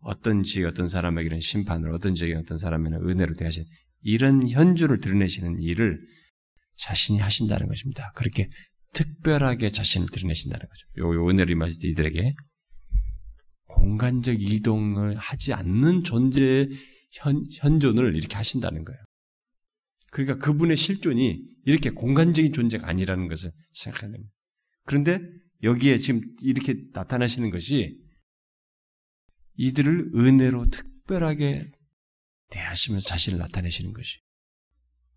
[0.00, 3.64] 어떤 지역 어떤 사람에게는 심판으로 어떤 지역에 어떤 사람에게는 은혜로 대하신
[4.02, 6.00] 이런 현주를 드러내시는 일을
[6.76, 8.10] 자신이 하신다는 것입니다.
[8.14, 8.48] 그렇게
[8.92, 10.86] 특별하게 자신을 드러내신다는 거죠.
[10.98, 12.32] 요, 요 은혜를 임하실 때 이들에게
[13.66, 16.68] 공간적 이동을 하지 않는 존재의
[17.12, 18.98] 현, 현존을 이렇게 하신다는 거예요.
[20.10, 24.34] 그러니까 그분의 실존이 이렇게 공간적인 존재가 아니라는 것을 생각하는 겁니다.
[24.84, 25.20] 그런데
[25.62, 27.90] 여기에 지금 이렇게 나타나시는 것이
[29.60, 31.70] 이들을 은혜로 특별하게
[32.48, 34.18] 대하시면서 자신을 나타내시는 것이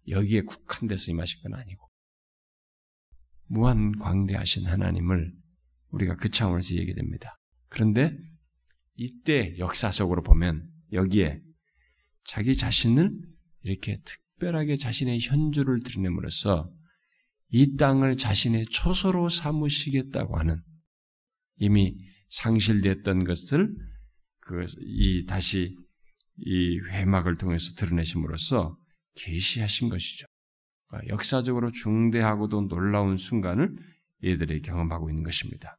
[0.09, 1.89] 여기에 국한돼서 임하신 건 아니고
[3.45, 5.33] 무한 광대하신 하나님을
[5.91, 7.39] 우리가 그 차원에서 얘기됩니다.
[7.69, 8.11] 그런데
[8.95, 11.39] 이때 역사적으로 보면 여기에
[12.25, 13.09] 자기 자신을
[13.61, 16.69] 이렇게 특별하게 자신의 현주를 드러냄으로써
[17.47, 20.61] 이 땅을 자신의 초소로 삼으시겠다고 하는
[21.55, 23.92] 이미 상실됐던 것을
[24.45, 25.75] 그 이 다시
[26.37, 28.77] 이 회막을 통해서 드러내심으로써
[29.15, 30.25] 계시하신 것이죠.
[30.87, 33.69] 그러니까 역사적으로 중대하고도 놀라운 순간을
[34.21, 35.77] 이들이 경험하고 있는 것입니다.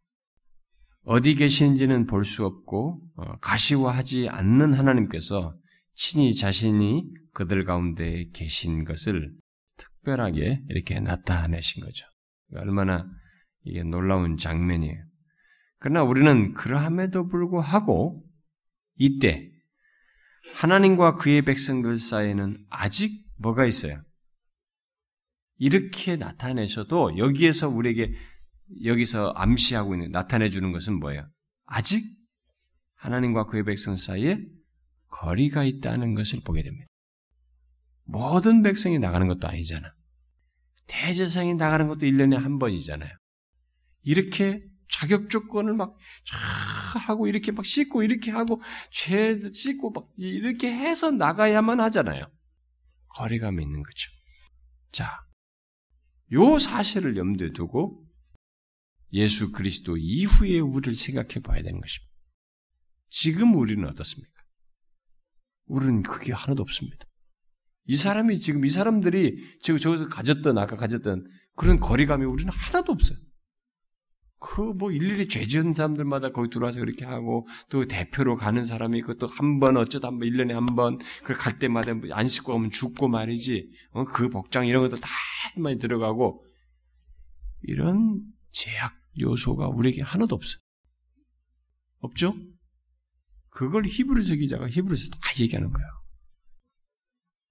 [1.02, 5.58] 어디 계신지는 볼 수 없고 어, 가시화하지 않는 하나님께서
[5.94, 9.34] 친히 자신이 그들 가운데 계신 것을
[9.76, 12.06] 특별하게 이렇게 나타내신 거죠.
[12.54, 13.06] 얼마나
[13.64, 15.04] 이게 놀라운 장면이에요.
[15.78, 18.23] 그러나 우리는 그러함에도 불구하고
[18.96, 19.48] 이때
[20.54, 24.00] 하나님과 그의 백성들 사이에는 아직 뭐가 있어요?
[25.58, 28.14] 이렇게 나타내셔도 여기에서 우리에게
[28.84, 31.28] 여기서 암시하고 있는 나타내 주는 것은 뭐예요?
[31.64, 32.04] 아직
[32.94, 34.38] 하나님과 그의 백성 사이에
[35.08, 36.86] 거리가 있다는 것을 보게 됩니다.
[38.04, 39.92] 모든 백성이 나가는 것도 아니잖아.
[40.86, 43.10] 대제사장이 나가는 것도 1년에 한 번이잖아요.
[44.02, 45.96] 이렇게 자격 조건을 막
[47.06, 48.60] 하고 이렇게 막 씻고 이렇게 하고
[48.90, 52.26] 죄 씻고 막 이렇게 해서 나가야만 하잖아요.
[53.08, 54.10] 거리감이 있는 거죠.
[54.92, 55.24] 자,
[56.32, 58.04] 요 사실을 염두에 두고
[59.12, 62.12] 예수 그리스도 이후의 우리를 생각해 봐야 되는 것입니다.
[63.10, 64.32] 지금 우리는 어떻습니까?
[65.66, 67.06] 우리는 그게 하나도 없습니다.
[67.86, 73.18] 이 사람이 지금 이 사람들이 지금 저기서 가졌던 아까 가졌던 그런 거리감이 우리는 하나도 없어요.
[74.44, 79.76] 그 뭐 일일이 죄 지은 사람들마다 거기 들어와서 그렇게 하고 또 대표로 가는 사람이 또한번
[79.78, 83.68] 어쩌다 한번 1년에 한 번 그 갈 때마다 뭐안 씻고 가면 죽고 말이지.
[83.92, 85.08] 어, 그 복장 이런 것도 다
[85.56, 86.42] 많이 들어가고
[87.62, 88.20] 이런
[88.52, 90.58] 제약 요소가 우리에게 하나도 없어요.
[92.00, 92.34] 없죠?
[93.48, 95.88] 그걸 히브리서 기자가 히브리서 다 얘기하는 거예요.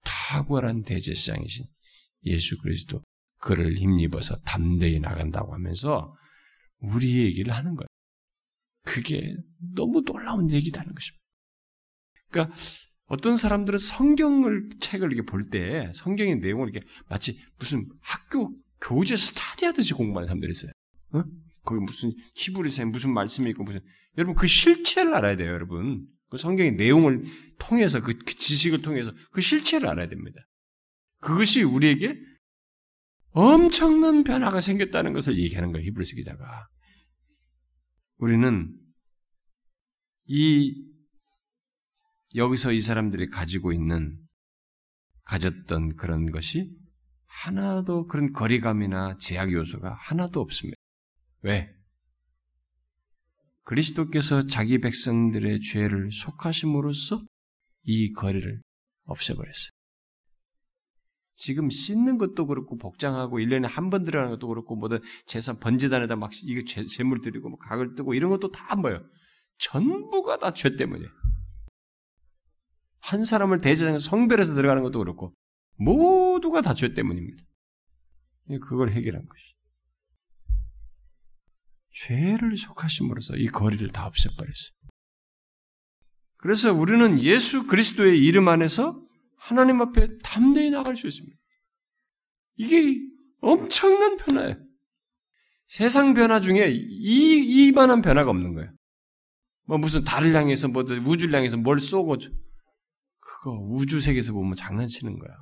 [0.04, 1.66] 탁월한 대제사장이신
[2.26, 3.02] 예수 그리스도
[3.40, 6.14] 그를 힘입어서 담대히 나간다고 하면서
[6.94, 7.86] 우리 얘기를 하는 거예요.
[8.84, 9.34] 그게
[9.74, 11.24] 너무 놀라운 얘기다는 것입니다.
[12.30, 12.56] 그러니까
[13.06, 19.66] 어떤 사람들은 성경을 책을 이렇게 볼 때 성경의 내용을 이렇게 마치 무슨 학교 교재 스타디
[19.66, 20.72] 하듯이 공부하는 사람들이 있어요.
[21.12, 21.22] 어?
[21.64, 23.80] 거기 무슨 히브리서에 무슨 말씀이 있고 무슨
[24.18, 26.06] 여러분 그 실체를 알아야 돼요, 여러분.
[26.28, 27.24] 그 성경의 내용을
[27.58, 30.40] 통해서 그, 그 지식을 통해서 그 실체를 알아야 됩니다.
[31.20, 32.16] 그것이 우리에게
[33.30, 36.68] 엄청난 변화가 생겼다는 것을 얘기하는 거예요, 히브리서 기자가.
[38.24, 38.74] 우리는
[40.24, 40.82] 이
[42.34, 44.18] 여기서 이 사람들이 가지고 있는
[45.24, 46.72] 가졌던 그런 것이
[47.26, 50.74] 하나도 그런 거리감이나 제약 요소가 하나도 없습니다.
[51.42, 51.68] 왜?
[53.64, 57.20] 그리스도께서 자기 백성들의 죄를 속하심으로써
[57.82, 58.62] 이 거리를
[59.04, 59.73] 없애버렸어요.
[61.36, 66.30] 지금 씻는 것도 그렇고 복장하고 1년에 한 번 들어가는 것도 그렇고 뭐든 재산 번지단에다 막
[66.44, 69.00] 이거 재물 드리고 뭐 각을 뜨고 이런 것도 다 뭐예요?
[69.58, 71.10] 전부가 다 죄 때문이에요.
[73.00, 75.32] 한 사람을 대제장 성별해서 들어가는 것도 그렇고
[75.76, 77.42] 모두가 다 죄 때문입니다.
[78.62, 79.54] 그걸 해결한 것이.
[81.90, 84.72] 죄를 속하심으로써 이 거리를 다 없애버렸어요.
[86.36, 89.03] 그래서 우리는 예수 그리스도의 이름 안에서
[89.44, 91.36] 하나님 앞에 담대히 나갈 수 있습니다.
[92.56, 92.98] 이게
[93.42, 94.56] 엄청난 변화예요.
[95.66, 98.72] 세상 변화 중에 이, 이만한 변화가 없는 거예요.
[99.66, 102.16] 뭐 무슨 달을 향해서 뭐 우주를 향해서 뭘 쏘고
[103.20, 105.36] 그거 우주 세계에서 보면 장난치는 거야.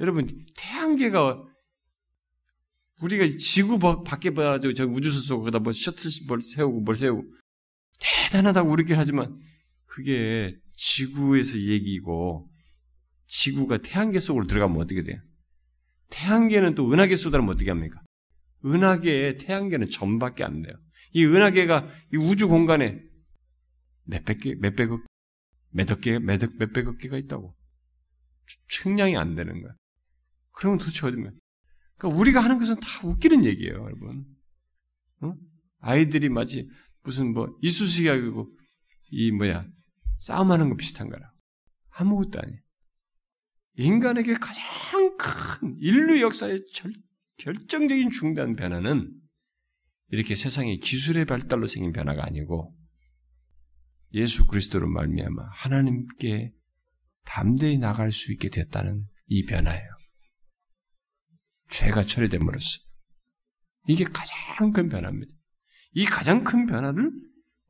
[0.00, 0.26] 여러분
[0.56, 1.44] 태양계가
[3.00, 7.22] 우리가 지구 밖에 봐가지고 저 우주선 쏘고 거기다 뭐 셔틀 뭘 세우고 뭘 세우고
[8.00, 9.38] 대단하다고 우리끼리 하지만
[9.86, 12.48] 그게 지구에서 얘기고
[13.26, 15.20] 지구가 태양계 속으로 들어가면 어떻게 돼요?
[16.08, 18.02] 태양계는 또 은하계 쏟아면 어떻게 합니까?
[18.64, 20.74] 은하계에 태양계는 점밖에 안 돼요.
[21.12, 23.02] 이 은하계가 이 우주 공간에
[24.04, 25.04] 몇백 개, 몇백억,
[25.70, 27.54] 몇억 개, 몇억, 몇백억 개가 있다고.
[28.68, 29.74] 측량이 안 되는 거야.
[30.52, 31.38] 그러면 도대체 어디면?
[31.96, 34.24] 그러니까 우리가 하는 것은 다 웃기는 얘기예요, 여러분.
[35.20, 35.34] 어?
[35.80, 36.68] 아이들이 마치
[37.02, 38.50] 무슨 뭐 이쑤시개하고
[39.10, 39.66] 이 뭐야
[40.20, 41.32] 싸움하는 거 비슷한 거라.
[41.90, 42.58] 아무것도 아니에요.
[43.74, 46.92] 인간에게 가장 큰 인류 역사의 절,
[47.38, 49.10] 결정적인 중대한 변화는
[50.08, 52.76] 이렇게 세상의 기술의 발달로 생긴 변화가 아니고
[54.12, 56.52] 예수 그리스도로 말미암아 하나님께
[57.24, 59.88] 담대히 나갈 수 있게 됐다는 이 변화예요.
[61.70, 62.80] 죄가 처리됨으로써
[63.88, 65.32] 이게 가장 큰 변화입니다.
[65.92, 67.10] 이 가장 큰 변화를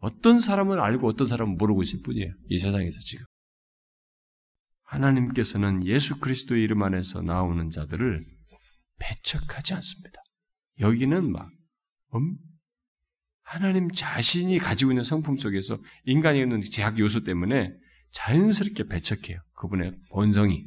[0.01, 2.33] 어떤 사람은 알고 어떤 사람은 모르고 있을 뿐이에요.
[2.49, 3.25] 이 세상에서 지금.
[4.85, 8.25] 하나님께서는 예수 그리스도의 이름 안에서 나오는 자들을
[8.99, 10.21] 배척하지 않습니다.
[10.81, 11.51] 여기는 막
[12.15, 12.37] 음?
[13.43, 17.73] 하나님 자신이 가지고 있는 성품 속에서 인간이 있는 제약 요소 때문에
[18.13, 19.39] 자연스럽게 배척해요.
[19.55, 20.65] 그분의 본성이.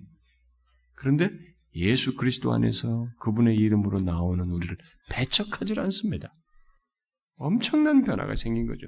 [0.96, 1.30] 그런데
[1.76, 4.78] 예수 그리스도 안에서 그분의 이름으로 나오는 우리를
[5.10, 6.32] 배척하지 않습니다.
[7.36, 8.88] 엄청난 변화가 생긴 거죠.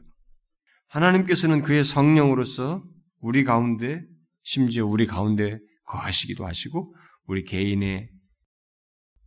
[0.88, 2.82] 하나님께서는 그의 성령으로서
[3.20, 4.04] 우리 가운데
[4.44, 8.10] 심지어 우리 가운데 거하시기도 하시고 우리 개인의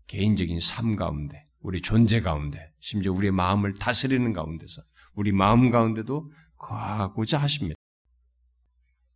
[0.07, 4.83] 개인적인 삶 가운데 우리 존재 가운데 심지어 우리의 마음을 다스리는 가운데서
[5.15, 7.75] 우리 마음 가운데도 거하고자 하십니다.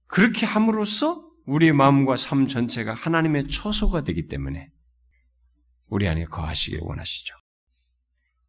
[0.07, 4.71] 그렇게 함으로써 우리의 마음과 삶 전체가 하나님의 처소가 되기 때문에
[5.87, 7.35] 우리 안에 거하시길 원하시죠.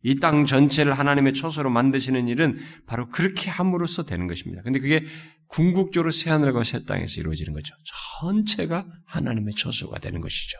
[0.03, 4.61] 이 땅 전체를 하나님의 처소로 만드시는 일은 바로 그렇게 함으로써 되는 것입니다.
[4.61, 5.05] 근데 그게
[5.47, 7.73] 궁극적으로 새하늘과 새 땅에서 이루어지는 거죠.
[8.21, 10.57] 전체가 하나님의 처소가 되는 것이죠.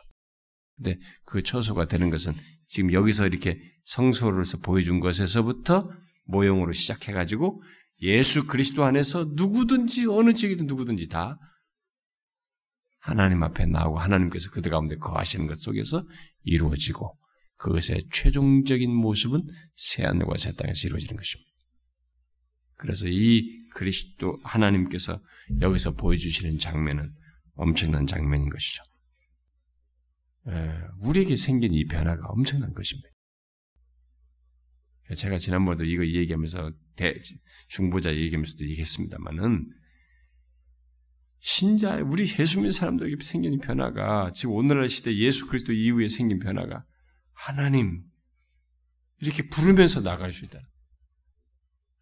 [0.76, 2.34] 근데 그 처소가 되는 것은
[2.66, 5.90] 지금 여기서 이렇게 성소로서 보여준 것에서부터
[6.26, 7.62] 모형으로 시작해가지고
[8.02, 11.36] 예수 그리스도 안에서 누구든지 어느 지역이든 누구든지 다
[12.98, 16.02] 하나님 앞에 나오고 하나님께서 그들 가운데 거하시는 것 속에서
[16.42, 17.12] 이루어지고
[17.56, 19.42] 그것의 최종적인 모습은
[19.76, 21.50] 새하늘과 새 땅에서 이루어지는 것입니다.
[22.76, 25.20] 그래서 이 그리스도 하나님께서
[25.60, 27.14] 여기서 보여주시는 장면은
[27.54, 28.82] 엄청난 장면인 것이죠.
[31.00, 33.08] 우리에게 생긴 이 변화가 엄청난 것입니다.
[35.16, 37.14] 제가 지난번에도 이거 얘기하면서 대,
[37.68, 39.70] 중보자 얘기하면서도 얘기했습니다만은
[41.38, 46.84] 신자 우리 예수 믿는 사람들에게 생긴 변화가 지금 오늘날 시대 예수 그리스도 이후에 생긴 변화가
[47.34, 48.02] 하나님
[49.20, 50.58] 이렇게 부르면서 나갈 수 있다.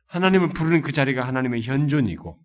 [0.07, 2.39] 하나님을 부르는 그 자리가 하나님의 현존이고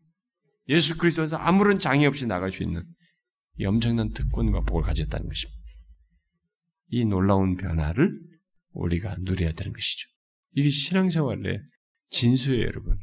[0.69, 2.83] 예수 그리스도에서 아무런 장애 없이 나갈 수 있는
[3.59, 5.61] 이 엄청난 특권과 복을 가졌다는 것입니다.
[6.89, 8.11] 이 놀라운 변화를
[8.71, 10.07] 우리가 누려야 되는 것이죠.
[10.53, 11.59] 이게 신앙생활의
[12.09, 12.97] 진수예요, 여러분.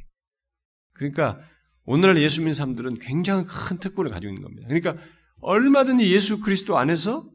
[0.93, 1.41] 그러니까
[1.85, 4.69] 오늘날 예수 믿는 사람들은 굉장히 큰 특권을 가지고 있는 겁니다.
[4.69, 4.95] 그러니까
[5.41, 7.29] 얼마든지 예수 그리스도 안에서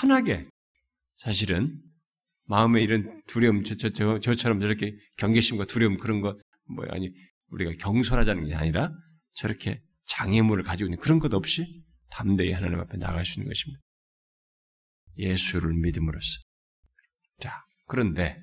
[0.00, 0.46] 편하게
[1.16, 1.80] 사실은
[2.44, 6.38] 마음에 이런 두려움, 저, 저, 저, 저처럼 저렇게 경계심과 두려움 그런 거,
[6.68, 7.10] 뭐, 아니,
[7.50, 8.88] 우리가 경솔하자는 게 아니라
[9.34, 13.80] 저렇게 장애물을 가지고 있는 그런 것 없이 담대히 하나님 앞에 나갈 수 있는 것입니다.
[15.18, 16.40] 예수를 믿음으로써.
[17.40, 18.38] 자, 그런데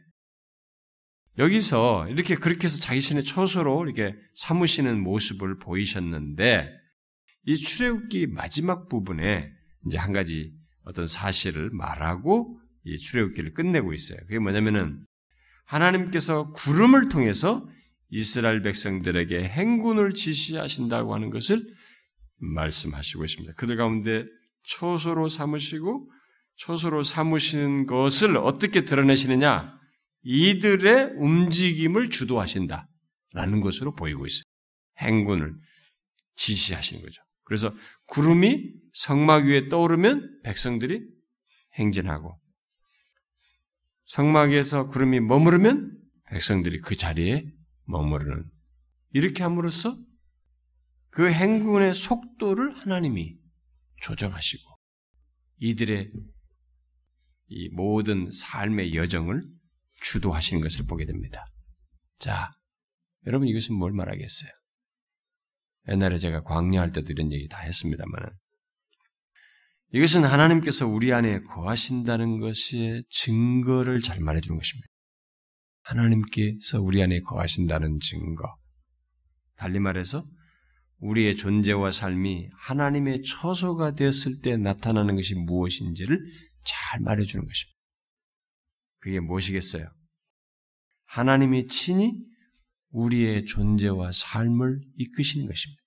[1.38, 6.70] 여기서 이렇게 그렇게 해서 자기 신의 처소로 이렇게 삼으시는 모습을 보이셨는데
[7.46, 9.52] 이 출애굽기 마지막 부분에
[9.86, 10.54] 이제 한 가지
[10.84, 14.20] 어떤 사실을 말하고 이 출애굽기를 끝내고 있어요.
[14.22, 15.06] 그게 뭐냐면은
[15.66, 17.62] 하나님께서 구름을 통해서
[18.10, 21.62] 이스라엘 백성들에게 행군을 지시하신다고 하는 것을
[22.38, 23.54] 말씀하시고 있습니다.
[23.54, 24.26] 그들 가운데
[24.64, 26.12] 초소로 삼으시고
[26.56, 29.74] 초소로 삼으시는 것을 어떻게 드러내시느냐?
[30.24, 32.88] 이들의 움직임을 주도하신다.
[33.34, 34.44] 라는 것으로 보이고 있어요.
[35.00, 35.56] 행군을
[36.36, 37.22] 지시하시는 거죠.
[37.46, 37.74] 그래서
[38.08, 41.02] 구름이 성막 위에 떠오르면 백성들이
[41.74, 42.36] 행진하고
[44.14, 45.98] 성막에서 구름이 머무르면
[46.30, 47.52] 백성들이 그 자리에
[47.86, 48.44] 머무르는
[49.12, 49.98] 이렇게 함으로써
[51.10, 53.40] 그 행군의 속도를 하나님이
[54.04, 54.78] 조정하시고
[55.58, 56.12] 이들의
[57.48, 59.42] 이 모든 삶의 여정을
[60.02, 61.48] 주도하시는 것을 보게 됩니다.
[62.20, 62.52] 자,
[63.26, 64.52] 여러분 이것은 뭘 말하겠어요?
[65.88, 68.30] 옛날에 제가 광야할 때도 이런 얘기 다 했습니다만
[69.94, 74.88] 이것은 하나님께서 우리 안에 거하신다는 것의 증거를 잘 말해주는 것입니다.
[75.84, 78.58] 하나님께서 우리 안에 거하신다는 증거.
[79.56, 80.28] 달리 말해서
[80.98, 86.18] 우리의 존재와 삶이 하나님의 처소가 되었을 때 나타나는 것이 무엇인지를
[86.66, 87.78] 잘 말해주는 것입니다.
[88.98, 89.86] 그게 무엇이겠어요?
[91.06, 92.14] 하나님이 친히
[92.90, 95.83] 우리의 존재와 삶을 이끄시는 것입니다.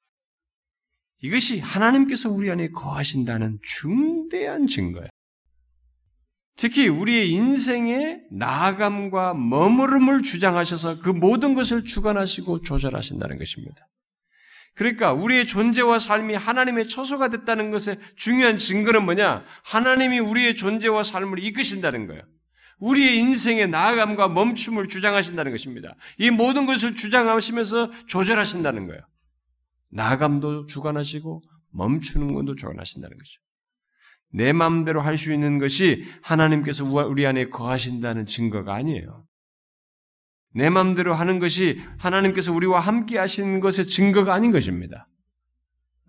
[1.22, 5.08] 이것이 하나님께서 우리 안에 거하신다는 중대한 증거예요.
[6.56, 13.86] 특히 우리의 인생의 나아감과 머무름을 주장하셔서 그 모든 것을 주관하시고 조절하신다는 것입니다.
[14.74, 19.44] 그러니까 우리의 존재와 삶이 하나님의 처소가 됐다는 것의 중요한 증거는 뭐냐?
[19.64, 22.22] 하나님이 우리의 존재와 삶을 이끄신다는 거예요.
[22.78, 25.94] 우리의 인생의 나아감과 멈춤을 주장하신다는 것입니다.
[26.18, 29.00] 이 모든 것을 주장하시면서 조절하신다는 거예요.
[29.96, 31.42] 나감도 주관하시고
[31.72, 33.40] 멈추는 것도 주관하신다는 거죠.
[34.32, 39.24] 내 마음대로 할 수 있는 것이 하나님께서 우리 안에 거하신다는 증거가 아니에요.
[40.54, 45.06] 내 마음대로 하는 것이 하나님께서 우리와 함께 하시는 것의 증거가 아닌 것입니다.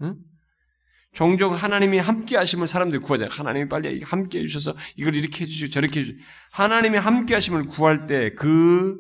[0.02, 0.16] 응?
[1.14, 3.28] 종종 하나님이 함께 하심을 사람들이 구하자.
[3.30, 6.20] 하나님이 빨리 함께 해주셔서 이걸 이렇게 해주시고 저렇게 해주시고.
[6.52, 8.98] 하나님이 함께 하심을 구할 때 그,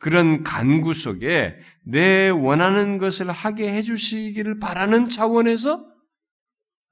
[0.00, 5.86] 그런 간구 속에 내 원하는 것을 하게 해주시기를 바라는 차원에서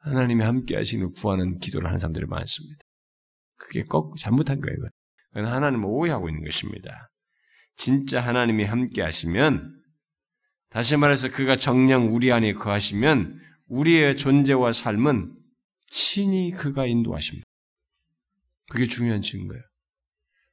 [0.00, 2.78] 하나님이 함께 하시는 구하는 기도를 하는 사람들이 많습니다.
[3.56, 4.76] 그게 꼭 잘못한 거예요.
[5.32, 7.11] 그건 하나님을 오해하고 있는 것입니다.
[7.76, 9.74] 진짜 하나님이 함께 하시면
[10.68, 15.32] 다시 말해서 그가 정령 우리 안에 거하시면 우리의 존재와 삶은
[15.86, 17.46] 친히 그가 인도하십니다.
[18.70, 19.62] 그게 중요한 증거예요.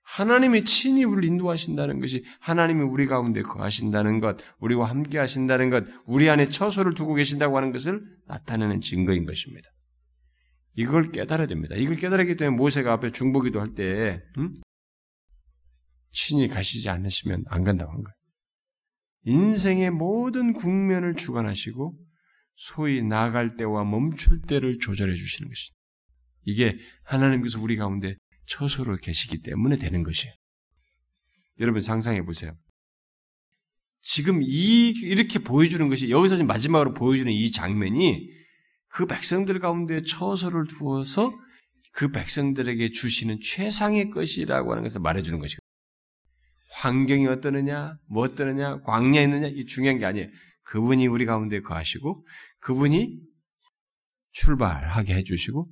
[0.05, 6.29] 하나님이 친히 우리를 인도하신다는 것이 하나님이 우리 가운데 거하신다는 것, 우리와 함께 하신다는 것, 우리
[6.29, 9.67] 안에 처소를 두고 계신다고 하는 것을 나타내는 증거인 것입니다.
[10.75, 11.75] 이걸 깨달아야 됩니다.
[11.75, 14.61] 이걸 깨달았기 때문에 모세가 앞에 중보기도 할 때, 음?
[16.11, 18.15] 친히 가시지 않으시면 안 간다고 한 거예요.
[19.25, 21.95] 인생의 모든 국면을 주관하시고
[22.53, 25.75] 소위 나갈 때와 멈출 때를 조절해 주시는 것입니다.
[26.43, 28.15] 이게 하나님께서 우리 가운데
[28.47, 30.33] 처소로 계시기 때문에 되는 것이에요.
[31.59, 32.57] 여러분 상상해 보세요.
[34.01, 38.29] 지금 이 이렇게 보여주는 것이 여기서 지금 마지막으로 보여주는 이 장면이
[38.87, 41.31] 그 백성들 가운데 처소를 두어서
[41.91, 45.65] 그 백성들에게 주시는 최상의 것이라고 하는 것을 말해주는 것이거든요.
[46.73, 50.27] 환경이 어떠느냐, 뭐 어떠느냐, 광야에 있느냐, 이 중요한 게 아니에요.
[50.63, 52.25] 그분이 우리 가운데 거하시고,
[52.59, 53.17] 그분이
[54.31, 55.63] 출발하게 해주시고,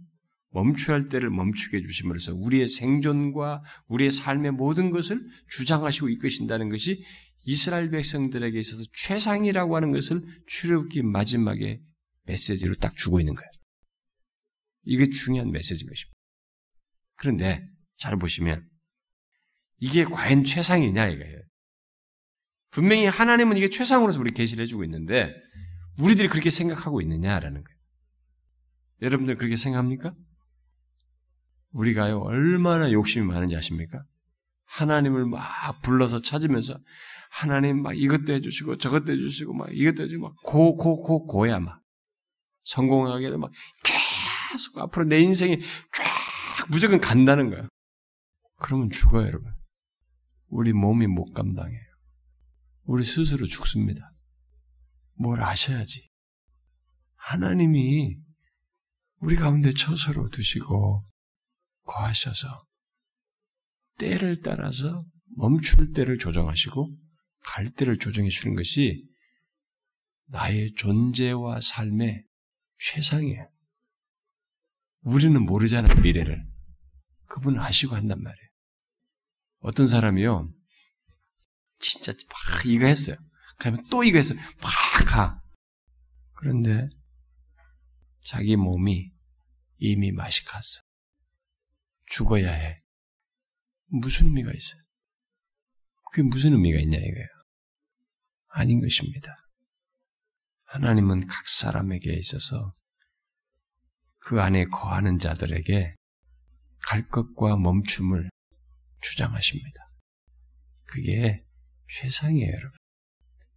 [0.53, 7.03] 멈춰야 할 때를 멈추게 해주심으로써 우리의 생존과 우리의 삶의 모든 것을 주장하시고 이끄신다는 것이
[7.45, 11.81] 이스라엘 백성들에게 있어서 최상이라고 하는 것을 출애굽기 마지막에
[12.25, 13.49] 메시지로 딱 주고 있는 거예요.
[14.85, 16.17] 이게 중요한 메시지인 것입니다.
[17.15, 17.65] 그런데
[17.97, 18.67] 잘 보시면
[19.79, 21.41] 이게 과연 최상이냐 이거예요.
[22.69, 25.35] 분명히 하나님은 이게 최상으로서 우리 계시를 해주고 있는데
[25.97, 27.77] 우리들이 그렇게 생각하고 있느냐라는 거예요.
[29.01, 30.11] 여러분들 그렇게 생각합니까?
[31.73, 34.03] 우리가요 얼마나 욕심이 많은지 아십니까?
[34.65, 35.41] 하나님을 막
[35.81, 36.77] 불러서 찾으면서
[37.29, 41.81] 하나님 막 이것도 해주시고 저것도 해주시고 막 이것도 해주고 막 고 고 고 고야 막
[42.63, 43.51] 성공하게도 막
[43.83, 47.67] 계속 앞으로 내 인생이 쫙 무조건 간다는 거야.
[48.57, 49.51] 그러면 죽어요 여러분.
[50.47, 51.81] 우리 몸이 못 감당해요.
[52.83, 54.11] 우리 스스로 죽습니다.
[55.15, 56.09] 뭘 아셔야지.
[57.15, 58.17] 하나님이
[59.19, 61.03] 우리 가운데 처소로 두시고
[61.83, 62.65] 거하셔서
[63.97, 65.05] 때를 따라서
[65.37, 66.87] 멈출 때를 조정하시고
[67.45, 69.03] 갈 때를 조정해 주는 것이
[70.25, 72.21] 나의 존재와 삶의
[72.79, 73.49] 최상이에요.
[75.01, 76.43] 우리는 모르잖아, 미래를.
[77.27, 78.49] 그분은 아시고 한단 말이에요.
[79.59, 80.51] 어떤 사람이요,
[81.79, 83.15] 진짜 막 이거 했어요.
[83.57, 84.39] 그러면 또 이거 했어요.
[84.61, 84.71] 막
[85.05, 85.41] 가.
[86.33, 86.89] 그런데
[88.25, 89.11] 자기 몸이
[89.77, 90.81] 이미 맛이 갔어.
[92.05, 92.75] 죽어야 해.
[93.87, 94.81] 무슨 의미가 있어요?
[96.11, 97.27] 그게 무슨 의미가 있냐 이거예요.
[98.49, 99.35] 아닌 것입니다.
[100.65, 102.73] 하나님은 각 사람에게 있어서
[104.19, 105.91] 그 안에 거하는 자들에게
[106.87, 108.29] 갈 것과 멈춤을
[109.01, 109.87] 주장하십니다.
[110.85, 111.37] 그게
[111.89, 112.77] 최상이에요, 여러분.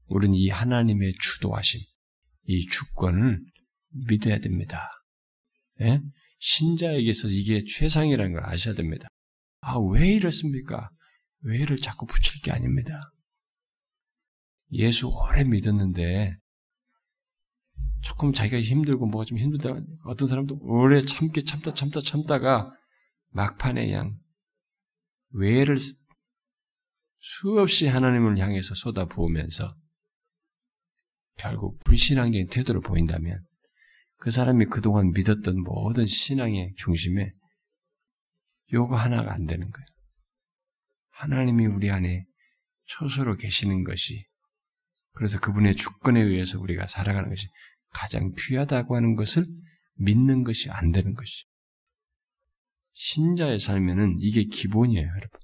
[0.06, 1.80] 우리는 이 하나님의 주도하심,
[2.44, 3.44] 이 주권을
[3.90, 4.90] 믿어야 됩니다.
[5.80, 6.00] 예?
[6.46, 9.08] 신자에게서 이게 최상이라는 걸 아셔야 됩니다.
[9.62, 10.90] 아, 왜 이렇습니까?
[11.40, 13.00] 왜를 자꾸 붙일 게 아닙니다.
[14.70, 16.36] 예수 오래 믿었는데
[18.00, 22.72] 조금 자기가 힘들고 뭐가 좀 힘들다 어떤 사람도 오래 참기 참다 참다 참다가
[23.30, 24.16] 막판에 그냥
[25.30, 25.76] 외를
[27.18, 29.76] 수없이 하나님을 향해서 쏟아부으면서
[31.38, 33.44] 결국 불신앙적인 태도를 보인다면
[34.18, 37.32] 그 사람이 그동안 믿었던 모든 신앙의 중심에
[38.72, 39.86] 요거 하나가 안 되는 거예요.
[41.10, 42.24] 하나님이 우리 안에
[42.86, 44.24] 초소로 계시는 것이
[45.12, 47.48] 그래서 그분의 주권에 의해서 우리가 살아가는 것이
[47.90, 49.46] 가장 귀하다고 하는 것을
[49.94, 51.44] 믿는 것이 안 되는 것이.
[52.92, 55.40] 신자의 삶에는 이게 기본이에요, 여러분.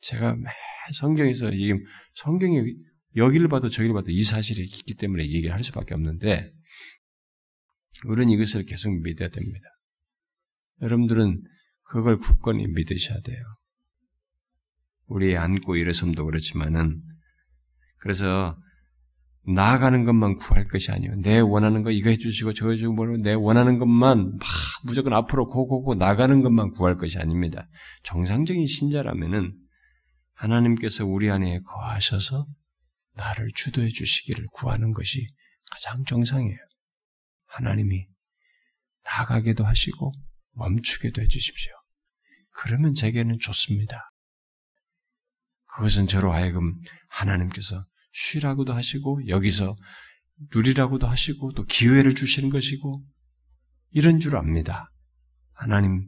[0.00, 0.50] 제가 매
[0.94, 1.74] 성경에서 이게
[2.14, 2.74] 성경이
[3.16, 6.52] 여기를 봐도 저기를 봐도 이 사실이 있기 때문에 얘기를 할 수밖에 없는데
[8.04, 9.66] 우리는 이것을 계속 믿어야 됩니다.
[10.82, 11.42] 여러분들은
[11.82, 13.42] 그걸 굳건히 믿으셔야 돼요.
[15.06, 17.00] 우리 안고 일어섬도 그렇지만은
[17.98, 18.58] 그래서
[19.48, 21.14] 나아가는 것만 구할 것이 아니에요.
[21.22, 24.40] 내 원하는 거 이거 해주시고 저거 해주고 뭐내 뭐 원하는 것만 막
[24.82, 27.68] 무조건 앞으로 고고고 나가는 것만 구할 것이 아닙니다.
[28.02, 29.56] 정상적인 신자라면은
[30.34, 32.44] 하나님께서 우리 안에 거하셔서
[33.14, 35.28] 나를 주도해 주시기를 구하는 것이
[35.70, 36.58] 가장 정상이에요.
[37.56, 38.06] 하나님이
[39.04, 40.12] 나가게도 하시고
[40.52, 41.72] 멈추게도 해 주십시오.
[42.50, 44.10] 그러면 제게는 좋습니다.
[45.66, 46.74] 그것은 저로 하여금
[47.08, 49.74] 하나님께서 쉬라고도 하시고 여기서
[50.54, 53.02] 누리라고도 하시고 또 기회를 주시는 것이고
[53.90, 54.84] 이런 줄 압니다.
[55.52, 56.06] 하나님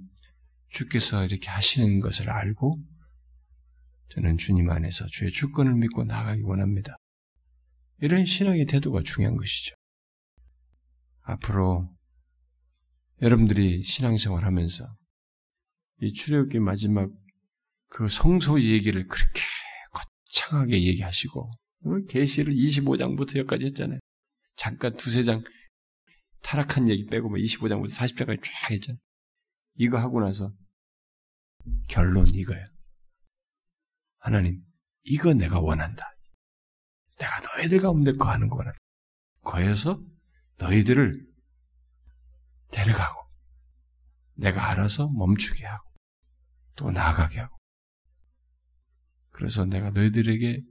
[0.68, 2.78] 주께서 이렇게 하시는 것을 알고
[4.10, 6.96] 저는 주님 안에서 주의 주권을 믿고 나가기 원합니다.
[8.00, 9.77] 이런 신앙의 태도가 중요한 것이죠.
[11.28, 11.82] 앞으로
[13.20, 14.90] 여러분들이 신앙생활 하면서
[16.00, 17.10] 이 출애굽기 마지막
[17.88, 19.42] 그 성소 얘기를 그렇게
[19.92, 21.50] 거창하게 얘기하시고
[22.08, 23.98] 계시를 25장부터 여기까지 했잖아요.
[24.56, 25.44] 잠깐 두세 장
[26.42, 28.98] 타락한 얘기 빼고 뭐 25장부터 40장까지 쫙 했잖아요.
[29.74, 30.50] 이거 하고 나서
[31.88, 32.64] 결론 이거예요.
[34.18, 34.64] 하나님,
[35.04, 36.10] 이거 내가 원한다.
[37.18, 38.72] 내가 너희들 가운데 거하는 거는
[39.42, 39.98] 거해서
[40.58, 41.26] 너희들을
[42.70, 43.28] 데려가고
[44.34, 45.90] 내가 알아서 멈추게 하고
[46.76, 47.56] 또 나아가게 하고
[49.30, 50.62] 그래서 내가 너희들에게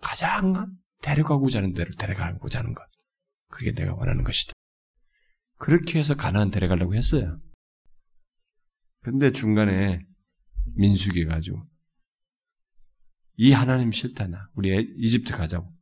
[0.00, 2.84] 가장 데려가고자 하는 대로 데려가고자 하는 것.
[3.48, 4.52] 그게 내가 원하는 것이다.
[5.58, 7.36] 그렇게 해서 가나안 데려가려고 했어요.
[9.00, 10.00] 근데 중간에
[10.76, 11.60] 민숙이 가지고
[13.36, 15.72] 이 하나님 싫다 나 우리 이집트 가자고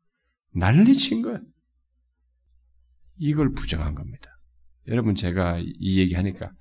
[0.54, 1.38] 난리친 거야.
[3.16, 4.34] 이걸 부정한 겁니다.
[4.88, 6.52] 여러분 제가 이 얘기 하니까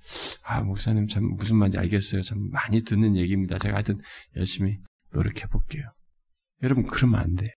[0.44, 2.22] 아 목사님 참 무슨 말인지 알겠어요.
[2.22, 3.58] 참 많이 듣는 얘기입니다.
[3.58, 4.00] 제가 하여튼
[4.36, 4.78] 열심히
[5.12, 5.88] 노력해 볼게요.
[6.62, 7.54] 여러분 그러면 안 돼.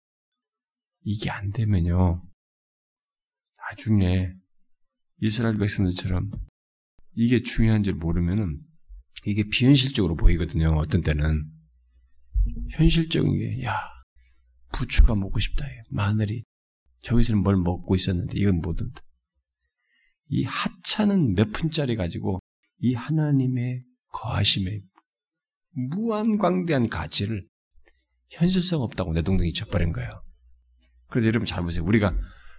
[1.01, 2.23] 이게 안 되면요.
[3.69, 4.33] 나중에
[5.21, 6.31] 이스라엘 백성들처럼
[7.15, 8.61] 이게 중요한 줄 모르면은
[9.25, 10.73] 이게 비현실적으로 보이거든요.
[10.77, 11.49] 어떤 때는
[12.71, 13.77] 현실적인 게 야,
[14.73, 15.65] 부추가 먹고 싶다.
[15.89, 16.43] 마늘이
[17.03, 18.91] 저기서는 뭘 먹고 있었는데 이건 뭐든
[20.30, 22.39] 이 하찮은 몇 푼짜리 가지고
[22.80, 24.84] 이 하나님의 거하심의
[25.71, 27.43] 무한광대한 가치를
[28.30, 30.23] 현실성 없다고 내동댕이 쳐버린 거예요.
[31.07, 31.84] 그래서 여러분 잘 보세요.
[31.84, 32.11] 우리가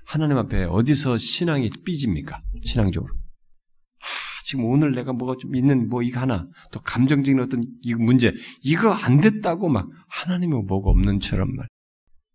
[0.06, 2.38] 하나님 앞에 어디서 신앙이 삐집니까?
[2.62, 3.12] 신앙적으로.
[3.12, 4.06] 아,
[4.44, 8.92] 지금 오늘 내가 뭐가 좀 있는 뭐 이거 하나 또 감정적인 어떤 이 문제 이거
[8.92, 11.66] 안 됐다고 막 하나님이 뭐가 없는 처럼 말.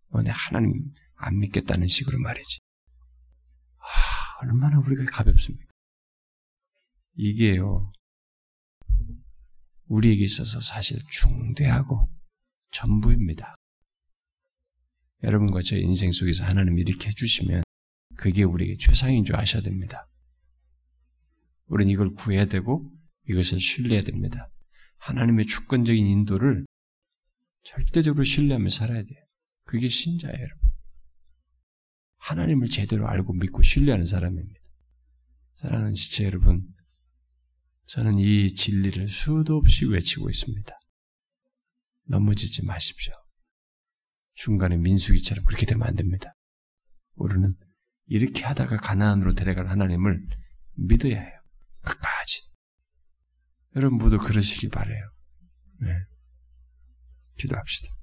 [0.09, 0.73] 어, 내 하나님
[1.19, 2.59] 안 믿겠다는 식으로 말이지.
[3.77, 5.65] 아, 얼마나 우리가 가볍습니까?
[7.15, 7.91] 이게요.
[9.87, 12.09] 우리에게 있어서 사실 중대하고
[12.71, 13.55] 전부입니다.
[15.23, 17.63] 여러분과 제 인생 속에서 하나님이 이렇게 해주시면
[18.15, 20.07] 그게 우리에게 최상인 줄 아셔야 됩니다.
[21.65, 22.85] 우리는 이걸 구해야 되고
[23.27, 24.47] 이것을 신뢰해야 됩니다.
[24.97, 26.65] 하나님의 주권적인 인도를
[27.63, 29.25] 절대적으로 신뢰하며 살아야 돼요.
[29.65, 30.58] 그게 신자예요.
[32.19, 34.59] 하나님을 제대로 알고 믿고 신뢰하는 사람입니다.
[35.55, 36.59] 사랑하는 지체 여러분,
[37.87, 40.79] 저는 이 진리를 수도 없이 외치고 있습니다.
[42.05, 43.13] 넘어지지 마십시오.
[44.35, 46.35] 중간에 민수기처럼 그렇게 되면 안 됩니다.
[47.15, 47.53] 우리는
[48.05, 50.23] 이렇게 하다가 가나안으로 데려갈 하나님을
[50.75, 51.41] 믿어야 해요.
[51.81, 52.43] 끝까지.
[53.75, 55.11] 여러분 모두 그러시길 바래요.
[55.81, 55.93] 네.
[57.37, 57.98] 기도합시다.